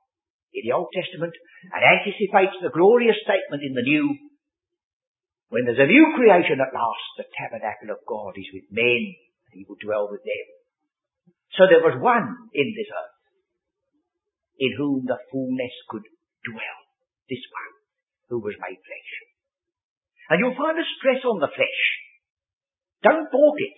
[0.53, 1.33] in the Old Testament
[1.71, 4.15] and anticipates the glorious statement in the New.
[5.49, 9.15] When there's a new creation at last, the tabernacle of God is with men
[9.51, 10.47] and he will dwell with them.
[11.55, 13.17] So there was one in this earth
[14.59, 16.05] in whom the fullness could
[16.43, 16.79] dwell.
[17.29, 17.73] This one
[18.29, 19.11] who was made flesh.
[20.29, 21.81] And you'll find a stress on the flesh.
[23.03, 23.77] Don't balk it.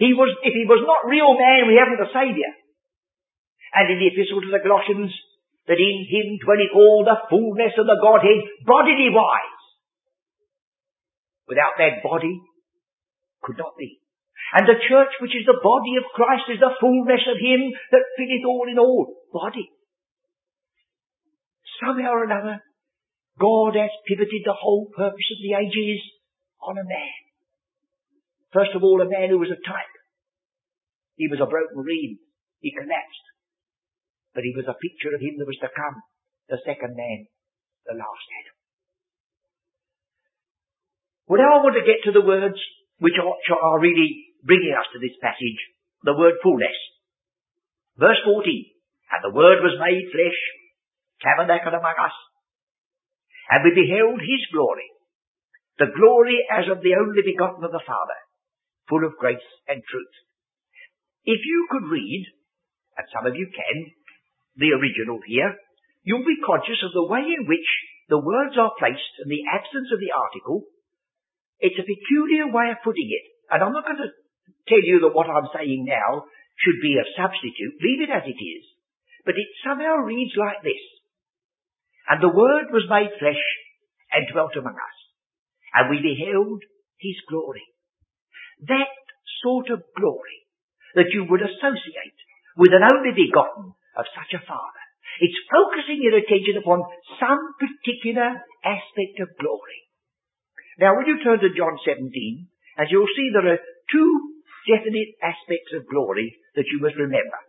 [0.00, 2.52] He was, if he was not real man, we haven't a saviour.
[3.76, 5.12] And in the epistle to the Colossians,
[5.66, 9.62] that in him dwelleth all the fullness of the Godhead bodily wise.
[11.46, 12.40] Without that body,
[13.42, 13.98] could not be.
[14.54, 18.10] And the church, which is the body of Christ, is the fullness of him that
[18.18, 19.06] filleth all in all.
[19.32, 19.70] Body.
[21.80, 22.62] Somehow or another,
[23.40, 26.02] God has pivoted the whole purpose of the ages
[26.60, 27.20] on a man.
[28.52, 29.94] First of all, a man who was a type.
[31.16, 32.18] He was a broken reed.
[32.60, 33.26] He collapsed.
[34.32, 36.00] But he was a picture of him that was to come.
[36.48, 37.28] The second man,
[37.86, 38.56] the last Adam.
[41.28, 42.58] Well, now I want to get to the words
[42.98, 45.60] which are really bringing us to this passage.
[46.02, 46.76] The word fullness.
[47.96, 48.42] Verse 14.
[49.12, 50.40] And the word was made flesh,
[51.20, 52.16] tabernacled among us,
[53.52, 54.88] and we beheld his glory,
[55.76, 58.18] the glory as of the only begotten of the Father,
[58.88, 60.14] full of grace and truth.
[61.28, 62.24] If you could read,
[62.96, 63.76] and some of you can,
[64.56, 65.56] the original here,
[66.02, 67.68] you'll be conscious of the way in which
[68.08, 70.68] the words are placed and the absence of the article.
[71.62, 73.24] It's a peculiar way of putting it.
[73.48, 74.12] And I'm not going to
[74.68, 76.26] tell you that what I'm saying now
[76.58, 77.80] should be a substitute.
[77.80, 78.64] Leave it as it is.
[79.24, 80.82] But it somehow reads like this.
[82.10, 83.44] And the Word was made flesh
[84.10, 84.98] and dwelt among us.
[85.72, 86.60] And we beheld
[86.98, 87.64] His glory.
[88.66, 88.90] That
[89.40, 90.42] sort of glory
[90.94, 92.18] that you would associate
[92.56, 94.84] with an only begotten of such a Father.
[95.20, 96.82] It's focusing your attention upon
[97.20, 99.80] some particular aspect of glory.
[100.80, 102.08] Now when you turn to John 17,
[102.78, 103.60] as you'll see there are
[103.92, 104.10] two
[104.64, 107.40] definite aspects of glory that you must remember.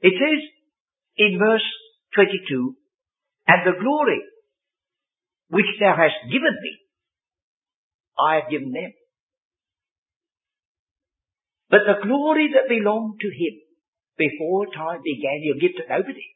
[0.00, 0.40] It says
[1.16, 1.68] in verse
[2.14, 2.74] 22,
[3.46, 4.22] And the glory
[5.50, 6.72] which thou hast given me,
[8.18, 8.92] I have given them.
[11.70, 13.54] But the glory that belonged to him
[14.18, 16.26] before time began, you give to nobody.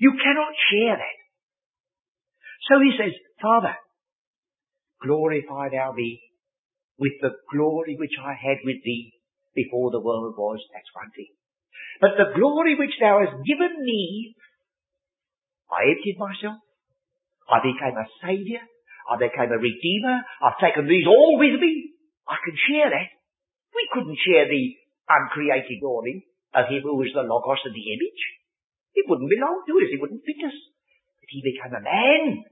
[0.00, 1.18] You cannot share that.
[2.68, 3.76] So he says, Father,
[5.04, 6.20] glorify thou me
[6.98, 9.12] with the glory which I had with thee
[9.54, 10.60] before the world was.
[10.72, 11.32] That's one thing.
[12.00, 14.34] But the glory which thou hast given me,
[15.68, 16.64] I emptied myself.
[17.44, 18.64] I became a saviour.
[19.04, 20.24] I became a redeemer.
[20.40, 21.92] I've taken these all with me.
[22.28, 23.19] I can share that.
[23.74, 24.64] We couldn't share the
[25.08, 28.22] uncreated glory of him who was the Logos and the image.
[28.94, 29.90] It wouldn't belong to us.
[29.90, 30.56] It wouldn't fit us.
[31.22, 32.42] But he became a man.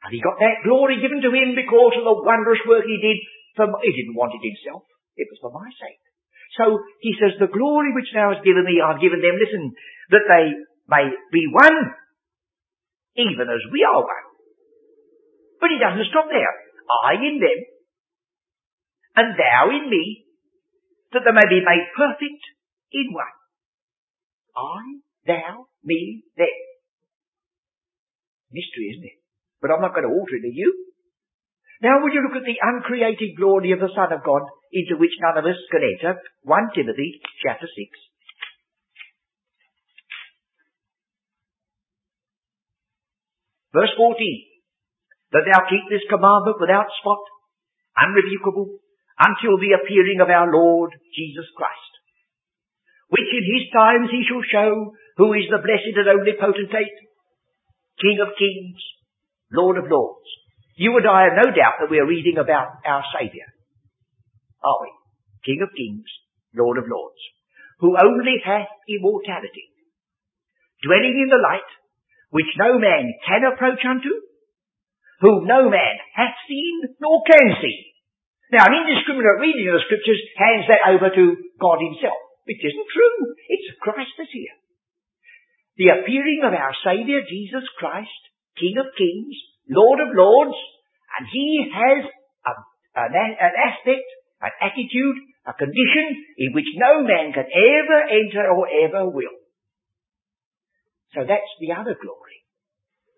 [0.00, 3.20] And he got that glory given to him because of the wondrous work he did.
[3.56, 4.84] For, he didn't want it himself.
[5.16, 6.00] It was for my sake.
[6.56, 9.70] So he says, the glory which thou hast given me, I've given them, listen,
[10.10, 10.44] that they
[10.88, 11.78] may be one,
[13.16, 14.26] even as we are one.
[15.62, 16.54] But he doesn't stop there.
[17.06, 17.58] I in them,
[19.20, 20.24] and thou in me,
[21.12, 22.42] that they may be made perfect
[22.96, 23.36] in one.
[24.56, 24.80] I,
[25.28, 26.60] thou, me, them.
[28.48, 29.18] Mystery, isn't it?
[29.60, 30.72] But I'm not going to alter it, are you?
[31.84, 35.16] Now would you look at the uncreated glory of the Son of God into which
[35.20, 36.16] none of us can enter?
[36.44, 37.76] 1 Timothy chapter 6.
[43.72, 44.16] Verse 14.
[45.32, 47.22] That thou keep this commandment without spot,
[47.96, 48.82] unrebukable,
[49.20, 51.92] until the appearing of our Lord Jesus Christ,
[53.12, 56.96] which in his times he shall show who is the blessed and only potentate,
[58.00, 58.80] King of kings,
[59.52, 60.24] Lord of Lords.
[60.80, 63.44] You and I have no doubt that we are reading about our Saviour.
[64.64, 64.88] Are we?
[65.44, 66.08] King of Kings,
[66.56, 67.20] Lord of Lords.
[67.84, 69.68] Who only hath immortality.
[70.80, 71.68] Dwelling in the light,
[72.30, 74.08] which no man can approach unto,
[75.20, 77.89] whom no man hath seen nor can see.
[78.50, 81.24] Now an indiscriminate reading of the scriptures hands that over to
[81.62, 82.18] God himself,
[82.50, 83.18] which isn't true.
[83.46, 84.58] It's Christ that's here.
[85.78, 88.20] The appearing of our Saviour Jesus Christ
[88.58, 89.36] King of Kings,
[89.70, 90.58] Lord of Lords,
[91.18, 92.52] and He has a,
[92.98, 94.04] an, an aspect,
[94.42, 99.38] an attitude, a condition in which no man can ever enter or ever will.
[101.14, 102.38] So that's the other glory.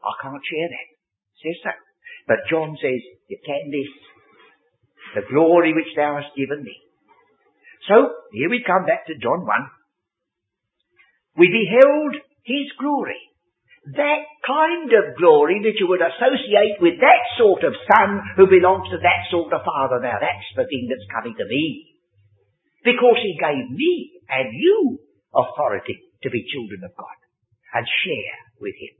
[0.04, 0.88] I can't share that.
[0.92, 1.74] It says so.
[2.28, 3.90] But John says, you can this.
[5.14, 6.76] The glory which thou hast given me.
[7.88, 9.48] So, here we come back to John 1.
[11.36, 13.20] We beheld his glory
[13.82, 18.86] that kind of glory that you would associate with that sort of son who belongs
[18.94, 19.98] to that sort of father.
[19.98, 21.98] Now that's the thing that's coming to me.
[22.86, 25.02] Because he gave me and you
[25.34, 27.18] authority to be children of God
[27.74, 28.94] and share with him.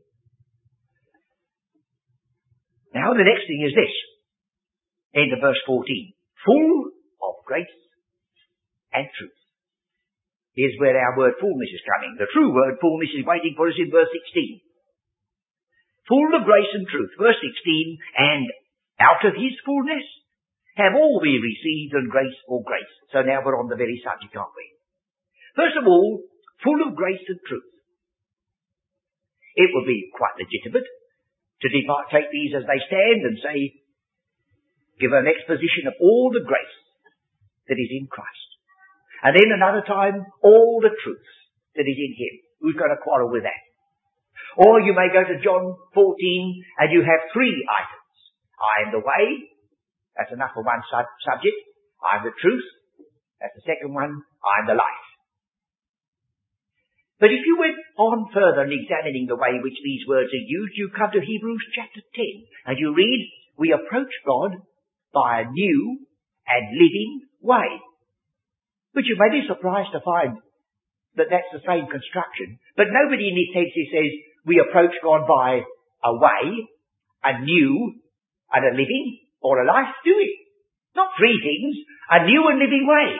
[2.99, 3.95] Now the next thing is this.
[5.15, 5.85] End of verse 14.
[6.47, 6.91] Full
[7.23, 7.77] of grace
[8.93, 9.39] and truth.
[10.53, 12.17] Here's where our word fullness is coming.
[12.19, 14.61] The true word fullness is waiting for us in verse 16
[16.09, 17.13] full of grace and truth.
[17.19, 18.47] Verse 16, and
[19.01, 20.05] out of his fullness
[20.77, 22.93] have all we received and grace for grace.
[23.13, 24.69] So now we're on the very subject, aren't we?
[25.57, 26.25] First of all,
[26.65, 27.69] full of grace and truth.
[29.57, 30.89] It would be quite legitimate
[31.65, 33.82] to take these as they stand and say,
[35.03, 36.79] give an exposition of all the grace
[37.67, 38.49] that is in Christ.
[39.27, 41.29] And then another time, all the truth
[41.75, 42.35] that is in Him.
[42.63, 43.63] Who's going to quarrel with that?
[44.55, 46.07] Or you may go to John 14
[46.79, 48.15] and you have three items.
[48.59, 49.51] I am the way.
[50.15, 51.57] That's enough for one sub- subject.
[51.99, 52.67] I am the truth.
[53.41, 54.23] That's the second one.
[54.45, 55.07] I am the life.
[57.19, 60.47] But if you went on further in examining the way in which these words are
[60.47, 63.21] used, you come to Hebrews chapter 10 and you read,
[63.57, 64.59] we approach God
[65.13, 65.99] by a new
[66.49, 67.69] and living way.
[68.95, 70.37] But you may be surprised to find
[71.17, 72.59] that that's the same construction.
[72.77, 74.11] But nobody in this text says,
[74.45, 75.65] we approach God by
[76.05, 76.45] a way,
[77.25, 78.01] a new,
[78.53, 80.29] and a living, or a life, do we?
[80.97, 81.77] Not three things,
[82.11, 83.17] a new and living way.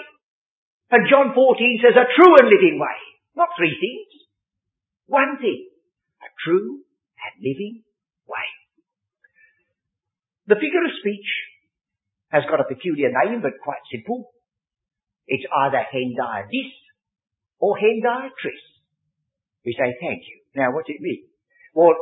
[0.93, 2.99] And John 14 says a true and living way.
[3.37, 4.13] Not three things.
[5.07, 5.69] One thing.
[6.21, 7.81] A true and living
[8.29, 8.49] way.
[10.49, 11.31] The figure of speech
[12.33, 14.33] has got a peculiar name, but quite simple.
[15.29, 16.73] It's either hendiadys
[17.61, 18.65] or hendiatris.
[19.65, 20.41] We say thank you.
[20.57, 21.29] Now what's it mean?
[21.75, 21.95] Well,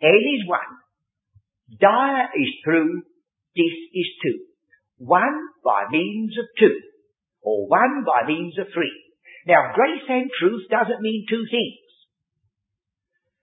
[0.00, 0.72] Hen is one.
[1.70, 3.02] Dia is through.
[3.54, 4.38] This is two.
[4.98, 6.80] One by means of two.
[7.42, 8.92] Or one by means of three.
[9.46, 11.86] Now grace and truth doesn't mean two things.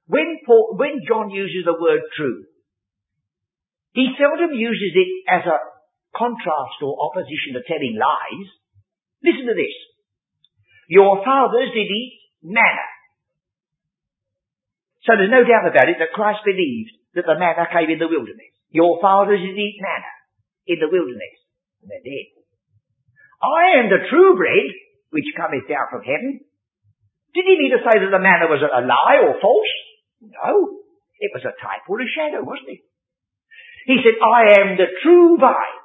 [0.08, 2.44] when Paul, when John uses the word true,
[3.94, 5.58] he seldom uses it as a
[6.16, 8.48] contrast or opposition to telling lies.
[9.26, 9.76] Listen to this.
[10.88, 12.88] Your fathers did eat manna.
[15.04, 18.08] So there's no doubt about it that Christ believed that the manna came in the
[18.08, 18.54] wilderness.
[18.72, 20.14] Your fathers did eat manna
[20.68, 21.36] in the wilderness.
[21.84, 22.28] And they're dead.
[23.44, 24.72] I am the true bread
[25.12, 26.40] which cometh down from heaven.
[27.36, 29.74] Did he mean to say that the manna was a lie or false?
[30.24, 30.80] No.
[31.20, 32.84] It was a type or a shadow, wasn't it?
[33.86, 35.83] He said, I am the true vine.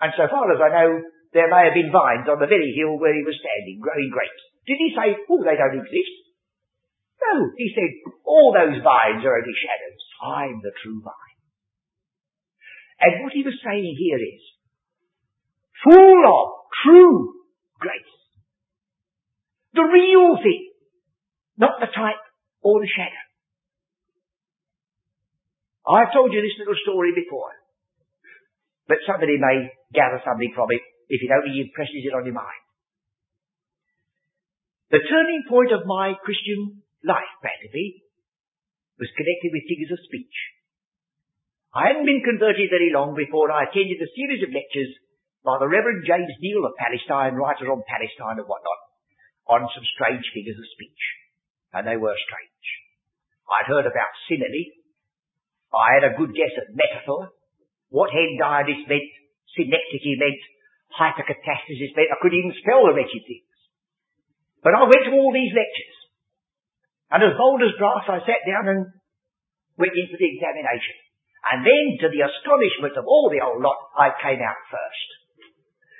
[0.00, 0.90] And so far as I know,
[1.36, 4.44] there may have been vines on the very hill where he was standing, growing grapes.
[4.66, 6.16] Did he say, oh, they don't exist?
[7.20, 7.52] No.
[7.56, 7.90] He said,
[8.24, 10.02] all those vines are only shadows.
[10.24, 11.38] I'm the true vine.
[13.00, 14.42] And what he was saying here is,
[15.84, 17.32] full of true
[17.78, 18.14] grace.
[19.72, 20.72] The real thing.
[21.56, 22.20] Not the type
[22.62, 23.24] or the shadow.
[25.88, 27.52] I've told you this little story before.
[28.88, 32.62] But somebody may gather something from it if it only impresses it on your mind.
[34.90, 38.02] The turning point of my Christian life, practically,
[38.98, 40.34] was connected with figures of speech.
[41.70, 44.90] I hadn't been converted very long before I attended a series of lectures
[45.46, 48.80] by the Reverend James Neil of Palestine, writer on Palestine and whatnot,
[49.46, 51.02] on some strange figures of speech.
[51.70, 52.66] And they were strange.
[53.46, 54.80] I'd heard about simile,
[55.70, 57.30] I had a good guess at metaphor.
[57.94, 59.10] What hendiadys meant,
[59.56, 60.42] synecdoche meant,
[60.94, 62.12] hypocatastasis meant.
[62.12, 63.50] I couldn't even spell the wretched things.
[64.60, 65.96] But I went to all these lectures.
[67.10, 68.80] And as bold as brass, I sat down and
[69.74, 70.96] went into the examination.
[71.40, 75.08] And then, to the astonishment of all the old lot, I came out first.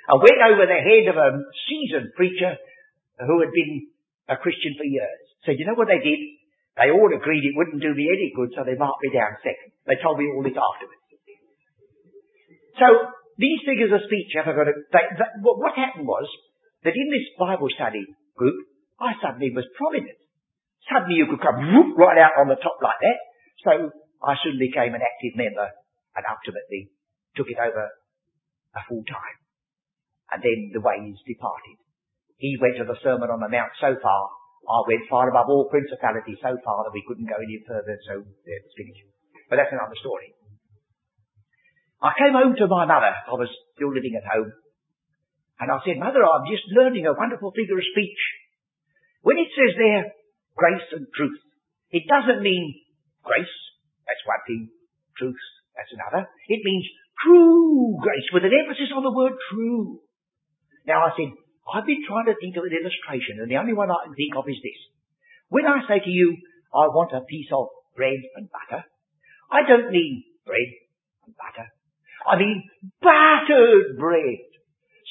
[0.07, 1.29] I went over the head of a
[1.65, 2.53] seasoned preacher
[3.25, 3.89] who had been
[4.29, 5.21] a Christian for years.
[5.45, 6.21] So you know what they did?
[6.77, 9.75] They all agreed it wouldn't do me any good, so they marked me down second.
[9.89, 11.01] They told me all this afterwards.
[12.79, 12.87] So,
[13.41, 15.05] these figures of speech have got to, they,
[15.41, 16.29] what happened was,
[16.85, 18.05] that in this Bible study
[18.37, 18.57] group,
[19.01, 20.17] I suddenly was prominent.
[20.89, 23.19] Suddenly you could come whoop, right out on the top like that.
[23.65, 23.71] So,
[24.21, 25.65] I soon became an active member
[26.13, 26.93] and ultimately
[27.33, 27.89] took it over
[28.77, 29.37] a full time.
[30.29, 31.77] And then the ways departed.
[32.37, 34.29] He went to the Sermon on the Mount so far
[34.69, 38.21] I went far above all principality so far that we couldn't go any further, so
[38.21, 39.09] it was finished.
[39.49, 40.37] But that's another story.
[42.01, 43.13] I came home to my mother.
[43.13, 44.51] I was still living at home.
[45.61, 48.21] And I said, Mother, I'm just learning a wonderful figure of speech.
[49.21, 50.09] When it says there,
[50.57, 51.37] grace and truth,
[51.93, 52.81] it doesn't mean
[53.21, 53.53] grace,
[54.09, 54.73] that's one thing,
[55.13, 55.37] truth,
[55.77, 56.25] that's another.
[56.49, 56.89] It means
[57.21, 60.01] true grace, with an emphasis on the word true.
[60.89, 61.29] Now I said,
[61.69, 64.33] I've been trying to think of an illustration, and the only one I can think
[64.33, 64.81] of is this.
[65.53, 66.41] When I say to you,
[66.73, 68.81] I want a piece of bread and butter,
[69.53, 70.69] I don't mean bread
[71.29, 71.69] and butter.
[72.27, 72.63] I mean
[73.01, 74.41] battered bread.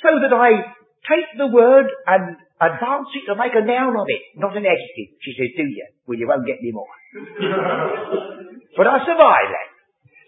[0.03, 4.23] So that I take the word and advance it to make a noun of it,
[4.37, 5.17] not an adjective.
[5.21, 5.87] She says, do you?
[6.07, 6.89] Well, you won't get any more.
[8.77, 9.69] but I survive that.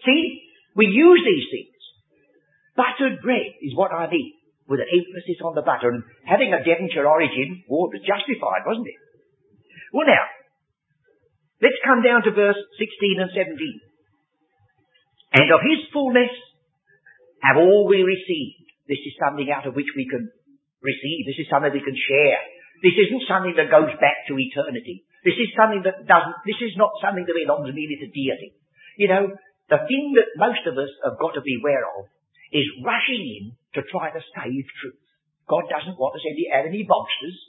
[0.05, 0.41] See,
[0.75, 1.79] we use these things.
[2.73, 4.33] Buttered bread is what I mean
[4.67, 8.65] with an emphasis on the butter and having a Devonshire origin, well, it was justified,
[8.65, 8.99] wasn't it?
[9.91, 10.25] Well now,
[11.61, 13.53] let's come down to verse 16 and 17.
[15.33, 16.33] And of his fullness
[17.43, 18.71] have all we received.
[18.87, 20.31] This is something out of which we can
[20.79, 21.27] receive.
[21.27, 22.39] This is something we can share.
[22.79, 25.03] This isn't something that goes back to eternity.
[25.23, 28.59] This is something that doesn't, this is not something that belongs merely to deity.
[28.99, 29.23] You know,
[29.71, 32.11] the thing that most of us have got to be aware of
[32.51, 33.43] is rushing in
[33.79, 34.99] to try to save truth.
[35.47, 37.39] God doesn't want us any, have any bolsters.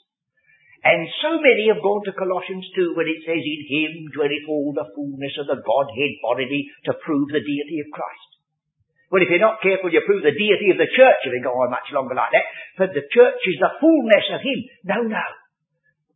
[0.86, 4.70] And so many have gone to Colossians 2 when it says, In him dwelleth all
[4.76, 8.33] the fullness of the Godhead bodily to prove the deity of Christ.
[9.14, 11.54] Well, if you're not careful, you prove the deity of the church if you go
[11.54, 12.50] on much longer like that.
[12.74, 14.58] But the church is the fullness of him.
[14.82, 15.26] No, no.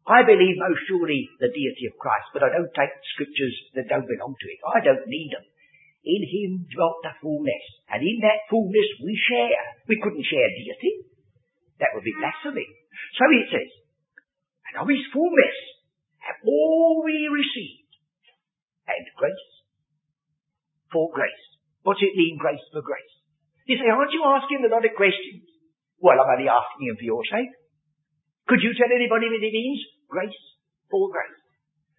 [0.02, 4.10] I believe most surely the deity of Christ, but I don't take scriptures that don't
[4.10, 4.58] belong to it.
[4.66, 5.46] I don't need them.
[6.02, 7.64] In him dwelt the fullness.
[7.86, 9.62] And in that fullness we share.
[9.86, 11.06] We couldn't share deity.
[11.78, 12.66] That would be blasphemy.
[13.14, 13.70] So He says,
[14.74, 15.56] and of his fullness
[16.26, 17.94] have all we received.
[18.90, 19.46] And grace
[20.90, 21.47] for grace.
[21.88, 23.14] What's it mean, grace for grace?
[23.64, 25.40] You say, aren't you asking a lot of questions?
[25.96, 27.48] Well, I'm only asking them for your sake.
[28.44, 29.80] Could you tell anybody what it means?
[30.04, 30.36] Grace
[30.92, 31.40] for grace.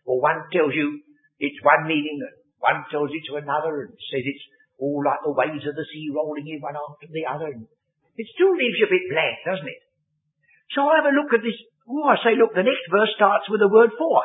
[0.06, 1.02] Or one tells you
[1.42, 4.46] it's one meaning and one tells it to another and says it's
[4.78, 7.50] all like the waves of the sea rolling in one after the other.
[7.50, 7.66] And
[8.14, 9.82] it still leaves you a bit blank, doesn't it?
[10.78, 11.58] So I have a look at this.
[11.90, 14.22] Oh, I say, look, the next verse starts with the word for.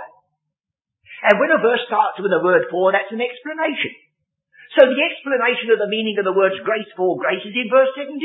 [1.25, 4.04] And when a verse starts with the word for, that's an explanation.
[4.75, 7.95] So the explanation of the meaning of the words grace for grace is in verse
[7.95, 8.18] 17.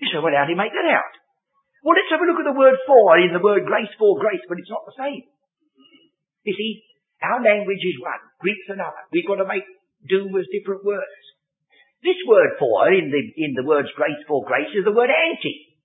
[0.00, 1.12] You say, well, how do you make that out?
[1.84, 4.42] Well, let's have a look at the word for in the word grace for grace,
[4.48, 5.28] but it's not the same.
[6.48, 6.82] You see,
[7.20, 9.04] our language is one, Greek's another.
[9.12, 9.66] We've got to make
[10.06, 11.18] do with different words.
[12.02, 15.76] This word for in the, in the words grace for grace is the word anti.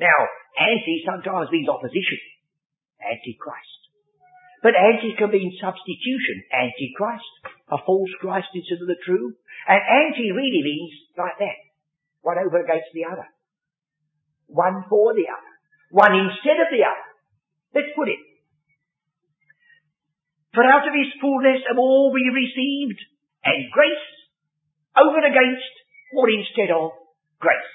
[0.00, 0.16] Now,
[0.56, 2.20] anti sometimes means opposition.
[3.04, 3.79] Antichrist.
[4.62, 6.44] But anti can mean substitution.
[6.52, 7.32] Antichrist.
[7.72, 9.32] A false Christ instead of the true.
[9.68, 11.58] And anti really means like that.
[12.20, 13.26] One over against the other.
[14.46, 15.52] One for the other.
[15.90, 17.08] One instead of the other.
[17.74, 18.20] Let's put it.
[20.52, 22.98] For out of his fullness have all we received,
[23.46, 24.08] and grace
[24.98, 25.74] over against
[26.18, 26.90] or instead of
[27.38, 27.72] grace.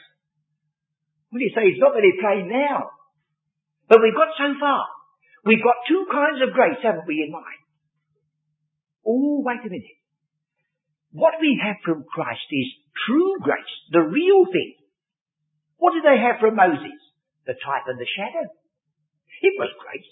[1.32, 2.92] Well, you say it's not very plain now.
[3.88, 4.84] But we've got so far.
[5.46, 7.62] We've got two kinds of grace, haven't we, in mind?
[9.06, 10.02] Oh, wait a minute.
[11.14, 12.70] What we have from Christ is
[13.06, 14.74] true grace, the real thing.
[15.78, 16.98] What did they have from Moses?
[17.46, 18.50] The type and the shadow.
[19.46, 20.12] It was grace.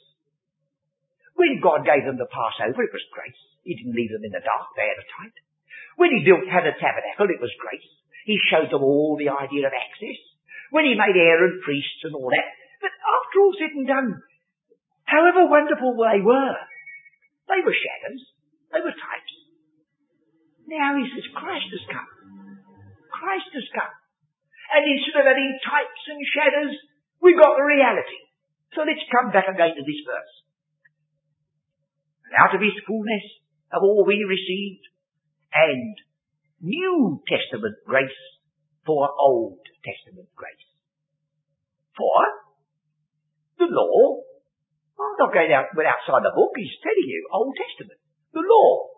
[1.33, 3.41] When God gave them the Passover, it was grace.
[3.65, 5.37] He didn't leave them in the dark, they had a type.
[5.97, 7.89] When he built, had a tabernacle, it was grace.
[8.29, 10.19] He showed them all the idea of access.
[10.69, 12.49] When he made Aaron priests and all that.
[12.81, 14.09] But after all said and done,
[15.13, 16.57] However wonderful they were,
[17.45, 18.21] they were shadows.
[18.73, 19.33] They were types.
[20.65, 22.09] Now he says Christ has come.
[23.13, 23.93] Christ has come.
[24.73, 26.73] And instead of having types and shadows,
[27.21, 28.25] we've got the reality.
[28.73, 30.33] So let's come back again to this verse.
[32.25, 33.25] And out of his fullness
[33.69, 34.81] of all we received,
[35.53, 35.93] and
[36.57, 38.17] New Testament grace
[38.81, 40.65] for Old Testament grace.
[41.93, 42.17] For
[43.61, 44.32] the law
[44.99, 46.53] I'm not going out outside the book.
[46.55, 47.99] He's telling you Old Testament.
[48.33, 48.93] The law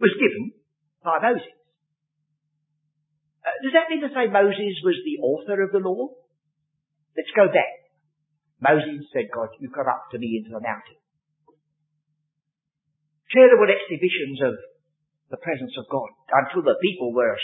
[0.00, 0.52] was given
[1.00, 1.56] by Moses.
[3.44, 6.12] Uh, does that mean to say Moses was the author of the law?
[7.16, 7.72] Let's go back.
[8.60, 10.98] Moses said, God, you come up to me into the mountain.
[13.32, 14.54] Terrible exhibitions of
[15.30, 17.36] the presence of God until the people were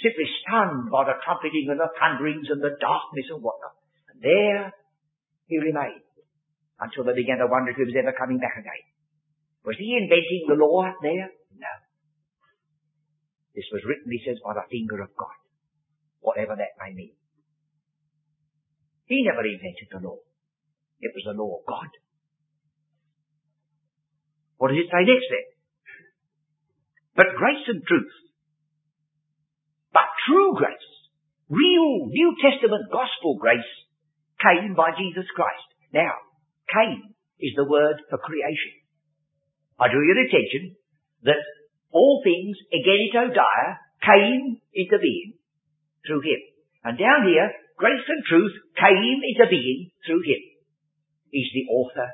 [0.00, 3.76] simply stunned by the trumpeting and the thunderings and the darkness and whatnot.
[4.14, 4.72] And there
[5.50, 6.07] he remained
[6.80, 8.86] until they began to wonder if he was ever coming back again.
[9.66, 11.28] Was he inventing the law there?
[11.58, 11.74] No.
[13.54, 15.34] This was written, he says, by the finger of God.
[16.20, 17.14] Whatever that may mean.
[19.06, 20.22] He never invented the law.
[21.00, 21.90] It was the law of God.
[24.58, 25.48] What does it say next then?
[27.14, 28.14] But grace and truth.
[29.92, 30.90] But true grace,
[31.48, 33.72] real New Testament gospel grace
[34.38, 35.66] came by Jesus Christ.
[35.90, 36.14] Now,
[36.68, 38.74] Cain is the word for creation.
[39.78, 40.76] I draw your attention
[41.24, 41.40] that
[41.90, 43.64] all things, egenito dia,
[44.02, 45.38] came into being
[46.06, 46.40] through him.
[46.84, 50.42] And down here, grace and truth came into being through him.
[51.30, 52.08] He's the author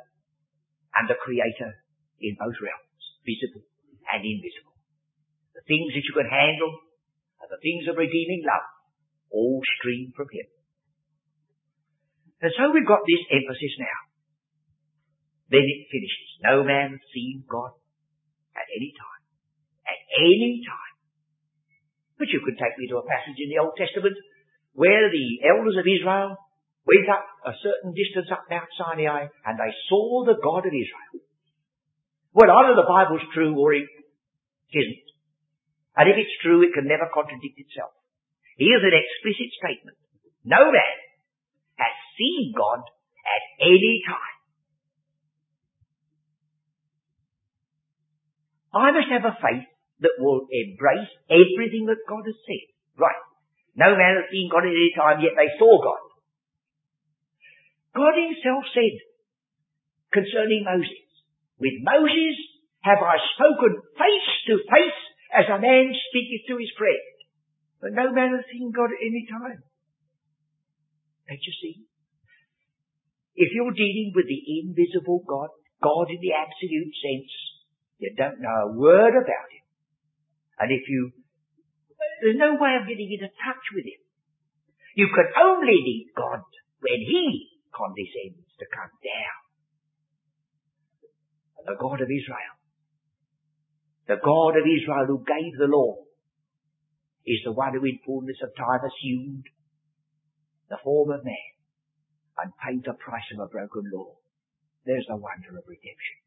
[0.94, 1.82] and the creator
[2.20, 3.66] in both realms, visible
[4.12, 4.74] and invisible.
[5.54, 6.72] The things that you can handle
[7.42, 8.66] and the things of redeeming love
[9.30, 10.46] all stream from him.
[12.42, 13.98] And so we've got this emphasis now.
[15.50, 16.28] Then it finishes.
[16.40, 17.76] No man has seen God
[18.56, 19.22] at any time.
[19.84, 20.94] At any time.
[22.18, 24.16] But you could take me to a passage in the Old Testament
[24.72, 26.38] where the elders of Israel
[26.86, 31.24] went up a certain distance up Mount Sinai and they saw the God of Israel.
[32.32, 33.86] Well, either the Bible's true or it
[34.74, 35.06] isn't.
[35.94, 37.94] And if it's true, it can never contradict itself.
[38.58, 39.98] Here's an explicit statement.
[40.42, 40.96] No man
[41.78, 44.33] has seen God at any time.
[48.74, 49.70] I must have a faith
[50.02, 52.66] that will embrace everything that God has said.
[52.98, 53.22] Right.
[53.78, 56.02] No man has seen God at any time, yet they saw God.
[57.94, 58.98] God himself said
[60.10, 61.06] concerning Moses,
[61.62, 62.36] with Moses
[62.82, 65.00] have I spoken face to face
[65.30, 67.06] as a man speaketh to his friend.
[67.78, 69.62] But no man has seen God at any time.
[71.26, 71.86] Don't you see?
[73.34, 75.50] If you're dealing with the invisible God,
[75.82, 77.32] God in the absolute sense,
[77.98, 79.64] you don't know a word about him.
[80.58, 81.12] And if you,
[82.22, 84.00] there's no way of getting into touch with him.
[84.94, 86.42] You can only meet God
[86.80, 89.38] when he condescends to come down.
[91.66, 92.54] The God of Israel,
[94.06, 96.04] the God of Israel who gave the law,
[97.26, 99.48] is the one who in fullness of time assumed
[100.68, 101.52] the form of man
[102.36, 104.12] and paid the price of a broken law.
[104.84, 106.23] There's the wonder of redemption.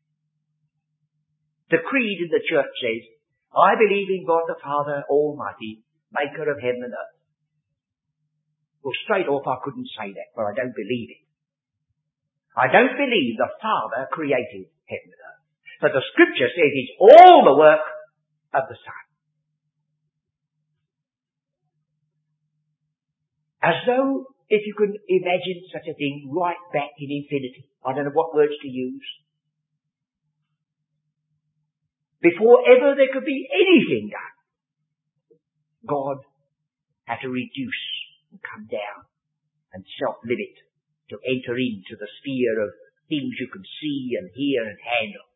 [1.69, 3.03] The creed in the church says,
[3.51, 7.15] I believe in God the Father Almighty, maker of heaven and earth.
[8.83, 11.23] Well, straight off I couldn't say that, but I don't believe it.
[12.55, 15.43] I don't believe the Father created heaven and earth.
[15.81, 17.83] But the scripture says it's all the work
[18.53, 19.03] of the Son.
[23.61, 27.67] As though if you can imagine such a thing right back in infinity.
[27.83, 29.03] I don't know what words to use.
[32.21, 34.35] Before ever there could be anything done,
[35.85, 36.17] God
[37.05, 37.85] had to reduce
[38.31, 39.05] and come down
[39.73, 40.55] and self-limit
[41.13, 42.73] to enter into the sphere of
[43.07, 45.27] things you can see and hear and handle.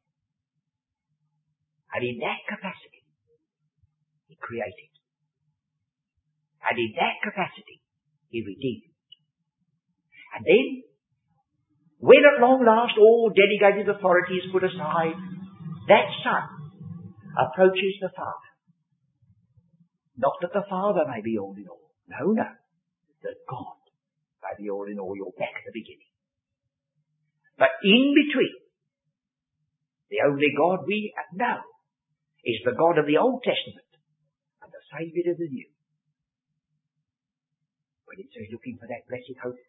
[1.93, 3.05] And in that capacity,
[4.27, 4.91] He created.
[6.65, 7.79] And in that capacity,
[8.33, 8.91] He redeemed.
[10.35, 10.67] And then,
[11.99, 15.15] when at long last all delegated authorities put aside,
[15.87, 16.60] that Son
[17.37, 18.51] approaches the Father.
[20.17, 21.91] Not that the Father may be all in all.
[22.07, 22.49] No, no.
[23.23, 23.79] That God
[24.43, 25.15] may be all in all.
[25.15, 26.11] You're back at the beginning.
[27.57, 28.57] But in between,
[30.09, 31.61] the only God we know
[32.43, 33.87] is the God of the Old Testament
[34.61, 35.69] and the Saviour of the New.
[38.05, 39.61] When it says looking for that blessed hope,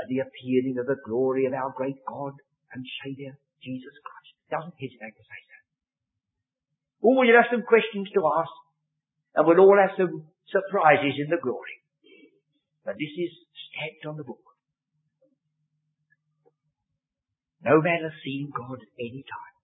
[0.00, 2.34] at the appearing of the glory of our great God
[2.72, 4.32] and Saviour, Jesus Christ.
[4.48, 5.49] Doesn't hesitate to say so.
[7.02, 8.52] Oh, you'll have some questions to ask,
[9.34, 11.80] and we'll all have some surprises in the glory.
[12.84, 13.32] But this is
[13.70, 14.44] stamped on the book.
[17.64, 19.56] No man has seen God at any time.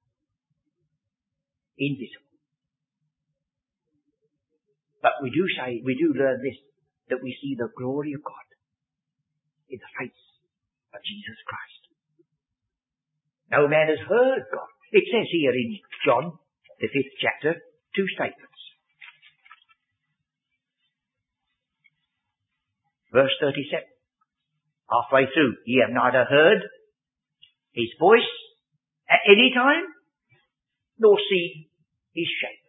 [1.78, 2.32] Invisible.
[5.00, 6.56] But we do say, we do learn this,
[7.08, 8.48] that we see the glory of God
[9.68, 10.22] in the face
[10.92, 11.82] of Jesus Christ.
[13.50, 14.72] No man has heard God.
[14.92, 16.38] It says here in John,
[16.80, 17.60] the fifth chapter,
[17.94, 18.60] two statements.
[23.12, 23.84] Verse 37.
[24.90, 26.62] Halfway through, ye have neither heard
[27.72, 28.30] his voice
[29.08, 29.84] at any time,
[30.98, 31.66] nor seen
[32.14, 32.62] his shape.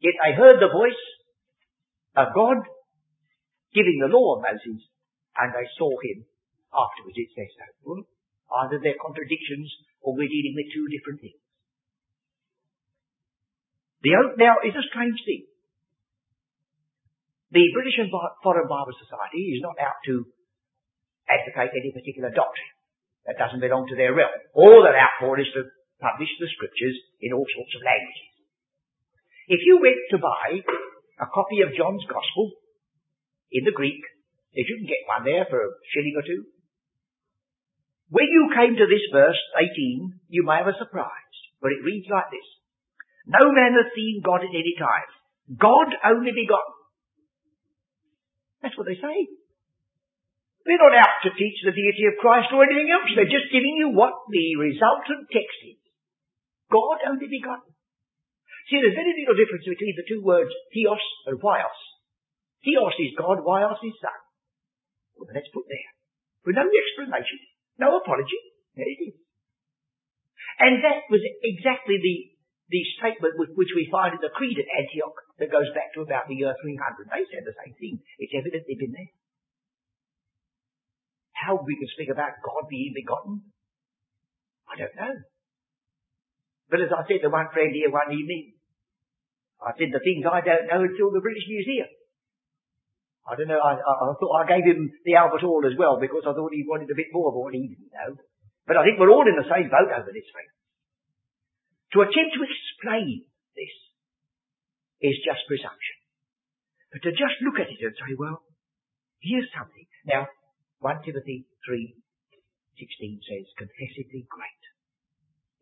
[0.00, 1.02] Yet I heard the voice
[2.16, 2.56] of God
[3.72, 4.82] giving the law of Moses,
[5.36, 6.26] and I saw him
[6.70, 7.66] Afterwards it says so.
[7.82, 9.66] Well, hmm, either they're contradictions
[10.00, 11.42] or we're dealing with two different things.
[14.02, 15.44] The, now, it's a strange thing.
[17.52, 18.08] The British and
[18.42, 20.24] Foreign Bible Society is not out to
[21.26, 22.72] advocate any particular doctrine.
[23.26, 24.32] That doesn't belong to their realm.
[24.54, 25.68] All they're out for is to
[26.00, 28.30] publish the scriptures in all sorts of languages.
[29.50, 30.62] If you went to buy
[31.20, 32.54] a copy of John's Gospel
[33.52, 34.00] in the Greek,
[34.54, 36.48] if you can get one there for a shilling or two,
[38.10, 42.06] when you came to this verse 18, you may have a surprise, but it reads
[42.10, 42.46] like this.
[43.30, 45.10] No man has seen God at any time.
[45.54, 46.74] God only begotten.
[48.58, 49.16] That's what they say.
[50.66, 53.08] They're not out to teach the deity of Christ or anything else.
[53.14, 55.80] They're just giving you what the resultant text is.
[56.68, 57.70] God only begotten.
[58.68, 61.80] See, there's very little difference between the two words theos and huios.
[62.62, 64.20] Theos is God, huios is Son.
[65.16, 65.90] Well, let's put there.
[66.46, 67.40] With no explanation.
[67.80, 68.38] No apology.
[68.76, 69.16] There it is.
[70.60, 72.16] And that was exactly the,
[72.70, 76.30] the statement which we find in the creed at Antioch that goes back to about
[76.30, 77.10] the year 300.
[77.10, 77.98] They said the same thing.
[78.22, 79.10] It's evidently been there.
[81.34, 83.50] How we can speak about God being begotten,
[84.70, 85.14] I don't know.
[86.70, 88.54] But as I said to one friend here one evening,
[89.58, 91.90] I said the things I don't know until the British Museum.
[93.26, 95.98] I don't know, I, I, I, thought I gave him the Albert Hall as well
[96.00, 98.16] because I thought he wanted a bit more of what he didn't know.
[98.64, 100.50] But I think we're all in the same boat over this thing.
[101.94, 103.26] To attempt to explain
[103.58, 103.74] this
[105.02, 105.98] is just presumption.
[106.94, 108.42] But to just look at it and say, well,
[109.22, 109.86] here's something.
[110.06, 110.30] Now,
[110.82, 114.62] 1 Timothy 3:16 says, confessedly great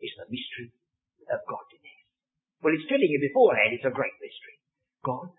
[0.01, 0.73] is the mystery
[1.33, 2.01] of godliness.
[2.61, 4.59] Well, it's telling you beforehand it's a great mystery.
[5.05, 5.31] God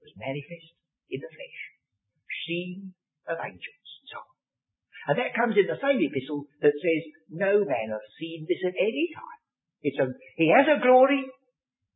[0.00, 0.72] was manifest
[1.10, 1.58] in the flesh,
[2.46, 2.94] seen
[3.26, 4.34] of angels, and so on.
[5.10, 8.76] And that comes in the same epistle that says, no man has seen this at
[8.78, 9.39] any time.
[9.82, 11.24] It's a, he has a glory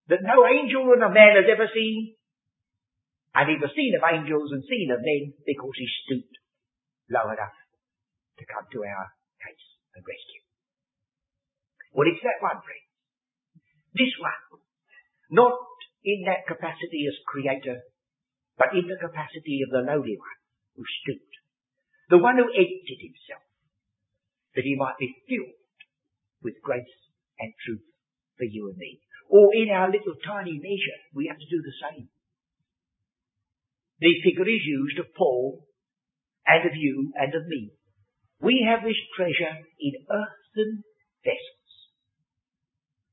[0.09, 2.17] that no angel and a man has ever seen.
[3.35, 6.37] And he was seen of angels and seen of men because he stooped
[7.11, 7.57] low enough
[8.41, 9.07] to come to our
[9.43, 10.45] case and rescue.
[11.93, 12.85] Well, it's that one, friend.
[13.93, 14.63] This one.
[15.31, 15.59] Not
[16.05, 17.85] in that capacity as creator,
[18.57, 20.41] but in the capacity of the lowly one
[20.77, 21.35] who stooped,
[22.11, 23.45] the one who emptied himself,
[24.55, 25.59] that he might be filled
[26.43, 27.04] with grace
[27.45, 27.85] and truth
[28.41, 29.05] for you and me.
[29.29, 32.09] Or in our little tiny measure, we have to do the same.
[34.01, 35.65] The figure is used of Paul
[36.47, 37.73] and of you and of me.
[38.41, 40.85] We have this treasure in earthen
[41.25, 41.73] vessels.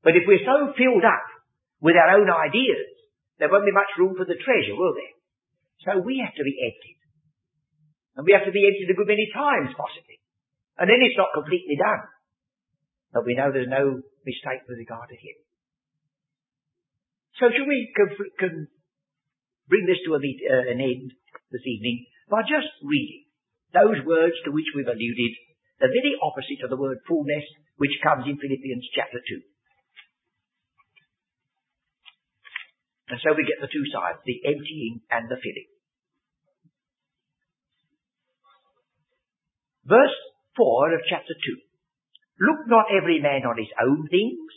[0.03, 1.27] But if we're so filled up
[1.79, 2.89] with our own ideas,
[3.37, 5.15] there won't be much room for the treasure, will there?
[5.85, 7.01] So we have to be emptied.
[8.17, 10.19] And we have to be emptied a good many times, possibly.
[10.77, 12.03] And then it's not completely done.
[13.13, 15.37] But we know there's no mistake with regard to him.
[17.39, 18.67] So shall we can,
[19.67, 21.15] bring this to uh, an end
[21.49, 23.25] this evening by just reading
[23.73, 25.33] those words to which we've alluded,
[25.79, 27.47] the very opposite of the word fullness,
[27.77, 29.41] which comes in Philippians chapter 2.
[33.11, 35.71] And so we get the two sides, the emptying and the filling.
[39.83, 40.15] Verse
[40.55, 41.70] 4 of chapter 2.
[42.41, 44.49] Look not every man on his own things.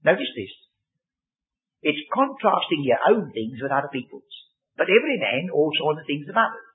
[0.00, 0.54] Notice this.
[1.84, 4.32] It's contrasting your own things with other people's,
[4.76, 6.68] but every man also on the things of others.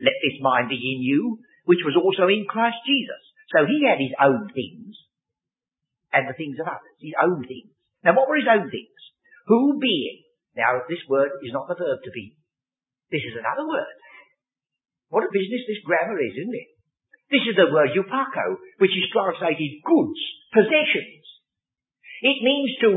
[0.00, 3.20] Let this mind be in you, which was also in Christ Jesus.
[3.52, 4.96] So he had his own things
[6.12, 7.72] and the things of others, his own things.
[8.04, 9.00] Now what were his own things?
[9.52, 10.24] Who being,
[10.56, 12.36] now this word is not the verb to be.
[13.12, 13.96] This is another word.
[15.12, 16.73] What a business this grammar is, isn't it?
[17.34, 20.22] This is the word huparcho, which is translated goods,
[20.54, 21.26] possessions.
[22.22, 22.90] It means to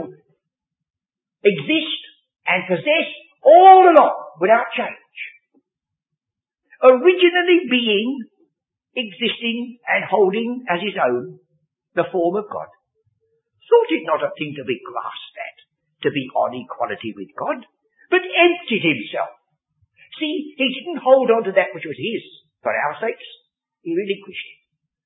[1.42, 2.02] exist
[2.46, 3.10] and possess
[3.42, 5.18] all along without change.
[6.86, 8.30] Originally being,
[8.94, 11.42] existing and holding as his own
[11.98, 12.70] the form of God.
[13.66, 15.58] Thought it not a thing to be grasped at
[16.06, 17.66] to be on equality with God,
[18.14, 19.34] but emptied himself.
[20.22, 22.22] See, he didn't hold on to that which was his
[22.62, 23.26] for our sakes.
[23.88, 24.60] He relinquished it.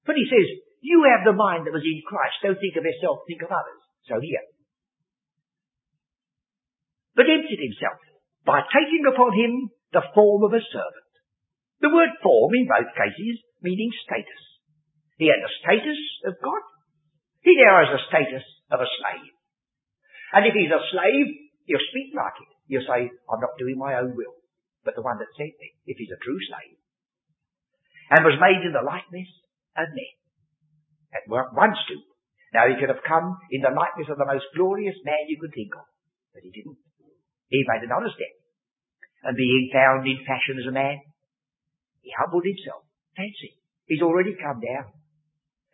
[0.09, 0.49] But he says,
[0.82, 2.41] you have the mind that was in Christ.
[2.41, 3.82] Don't think of yourself, think of others.
[4.09, 4.41] So here.
[7.13, 8.01] But emptied himself
[8.41, 11.13] by taking upon him the form of a servant.
[11.86, 14.41] The word form in both cases meaning status.
[15.21, 16.63] He had the status of God.
[17.45, 19.34] He now has the status of a slave.
[20.34, 22.51] And if he's a slave, he'll speak like it.
[22.65, 24.34] He'll say, I'm not doing my own will,
[24.82, 26.80] but the one that sent me, if he's a true slave.
[28.12, 29.32] And was made in the likeness
[29.80, 30.14] of men.
[31.16, 32.03] At one stoop.
[32.51, 35.55] Now he could have come in the likeness of the most glorious man you could
[35.55, 35.88] think of,
[36.36, 36.76] but he didn't.
[37.47, 38.36] He made another step.
[39.24, 40.99] And being found in fashion as a man,
[42.03, 42.84] he humbled himself.
[43.16, 43.55] Fancy.
[43.88, 44.91] He's already come down.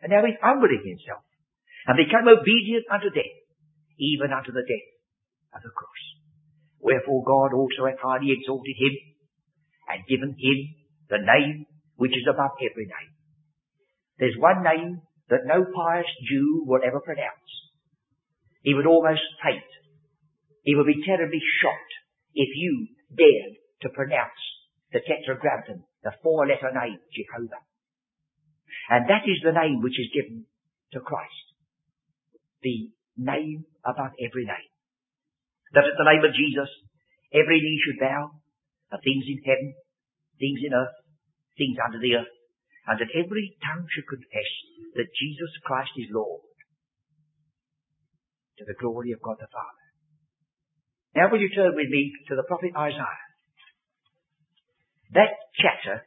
[0.02, 1.26] And now he's humbling himself
[1.86, 3.34] and become obedient unto death,
[3.98, 4.88] even unto the death
[5.54, 6.02] of the cross.
[6.78, 8.94] Wherefore God also hath highly exalted him
[9.90, 10.58] and given him
[11.10, 11.66] the name
[11.98, 13.12] which is above every name.
[14.22, 17.50] There's one name that no pious Jew will ever pronounce.
[18.62, 19.66] He would almost faint.
[20.62, 21.94] He would be terribly shocked
[22.34, 24.42] if you dared to pronounce
[24.92, 27.62] the tetragrammaton, the four-letter name, Jehovah.
[28.90, 30.46] And that is the name which is given
[30.94, 31.46] to Christ.
[32.62, 34.70] The name above every name.
[35.74, 36.70] That at the name of Jesus,
[37.34, 38.38] every knee should bow,
[38.92, 39.74] of things in heaven,
[40.40, 40.96] things in earth,
[41.58, 42.34] things under the earth,
[42.86, 44.50] and that every tongue should confess
[44.94, 46.46] that Jesus Christ is Lord,
[48.58, 49.86] to the glory of God the Father.
[51.18, 53.26] Now will you turn with me to the prophet Isaiah?
[55.12, 56.06] That chapter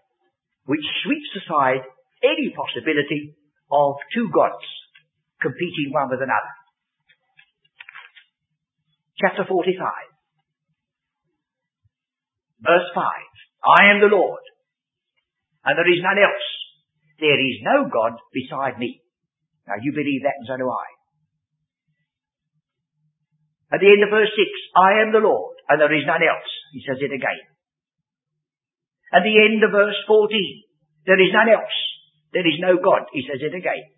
[0.66, 1.84] which sweeps aside
[2.24, 3.36] any possibility
[3.72, 4.64] of two gods
[5.42, 6.54] competing one with another
[9.22, 9.78] chapter 45.
[12.62, 13.06] Verse 5.
[13.06, 14.42] I am the Lord,
[15.66, 16.48] and there is none else.
[17.22, 19.02] There is no God beside me.
[19.70, 20.88] Now you believe that and so do I.
[23.72, 24.36] At the end of verse 6,
[24.76, 26.52] I am the Lord, and there is none else.
[26.76, 27.40] He says it again.
[29.16, 30.28] At the end of verse 14,
[31.08, 31.78] there is none else.
[32.36, 33.08] There is no God.
[33.16, 33.92] He says it again.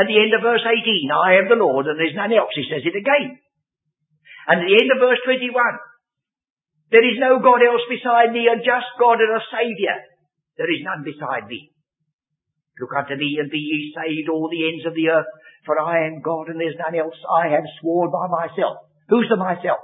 [0.00, 0.80] At the end of verse 18,
[1.12, 2.56] I am the Lord, and there is none else.
[2.56, 3.36] He says it again.
[4.48, 5.52] And at the end of verse 21,
[6.92, 9.96] there is no God else beside me, a just God and a Saviour.
[10.56, 11.70] There is none beside me.
[12.80, 15.30] Look unto me and be ye saved, all the ends of the earth,
[15.66, 17.14] for I am God and there's none else.
[17.30, 18.90] I have sworn by myself.
[19.08, 19.82] Who's the myself?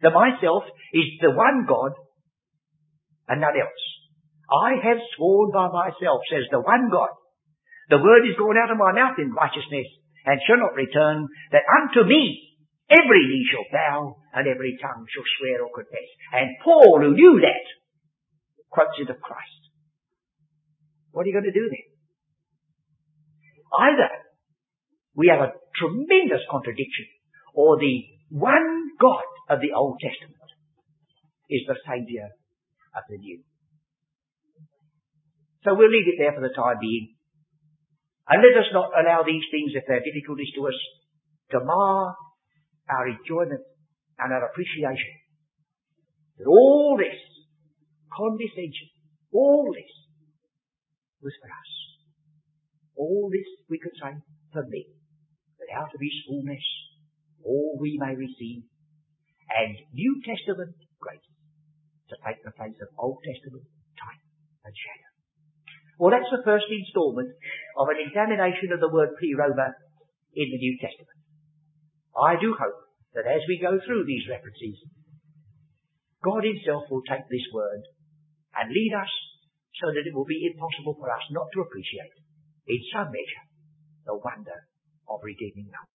[0.00, 1.92] The myself is the one God
[3.28, 3.84] and none else.
[4.48, 7.12] I have sworn by myself, says the one God.
[7.90, 9.88] The word is gone out of my mouth in righteousness
[10.24, 12.48] and shall not return, that unto me
[12.88, 16.08] Every knee shall bow and every tongue shall swear or confess.
[16.32, 17.64] And Paul, who knew that,
[18.70, 19.67] quotes it of Christ.
[21.18, 21.86] What are you going to do then?
[23.74, 24.06] Either
[25.18, 27.10] we have a tremendous contradiction,
[27.58, 30.38] or the one God of the Old Testament
[31.50, 32.30] is the Saviour
[32.94, 33.42] of the New.
[35.66, 37.18] So we'll leave it there for the time being.
[38.30, 40.78] And let us not allow these things, if they're difficulties to us,
[41.50, 42.14] to mar
[42.94, 43.66] our enjoyment
[44.22, 45.18] and our appreciation.
[46.38, 47.18] That all this
[48.06, 48.94] condescension,
[49.34, 49.90] all this
[51.22, 51.72] was for us.
[52.96, 54.18] All this, we could say,
[54.52, 54.86] for me.
[55.58, 56.64] That out of his fullness,
[57.44, 58.66] all we may receive.
[59.48, 61.24] And New Testament grace
[62.10, 63.64] to take the place of Old Testament
[63.96, 64.22] type
[64.64, 65.10] and shadow.
[65.98, 67.34] Well, that's the first instalment
[67.74, 69.74] of an examination of the word pleroma
[70.34, 71.18] in the New Testament.
[72.14, 72.78] I do hope
[73.14, 74.78] that as we go through these references,
[76.22, 77.82] God himself will take this word
[78.54, 79.12] and lead us
[79.80, 82.14] so that it will be impossible for us not to appreciate,
[82.66, 83.44] in some measure,
[84.06, 84.66] the wonder
[85.08, 85.88] of redeeming love.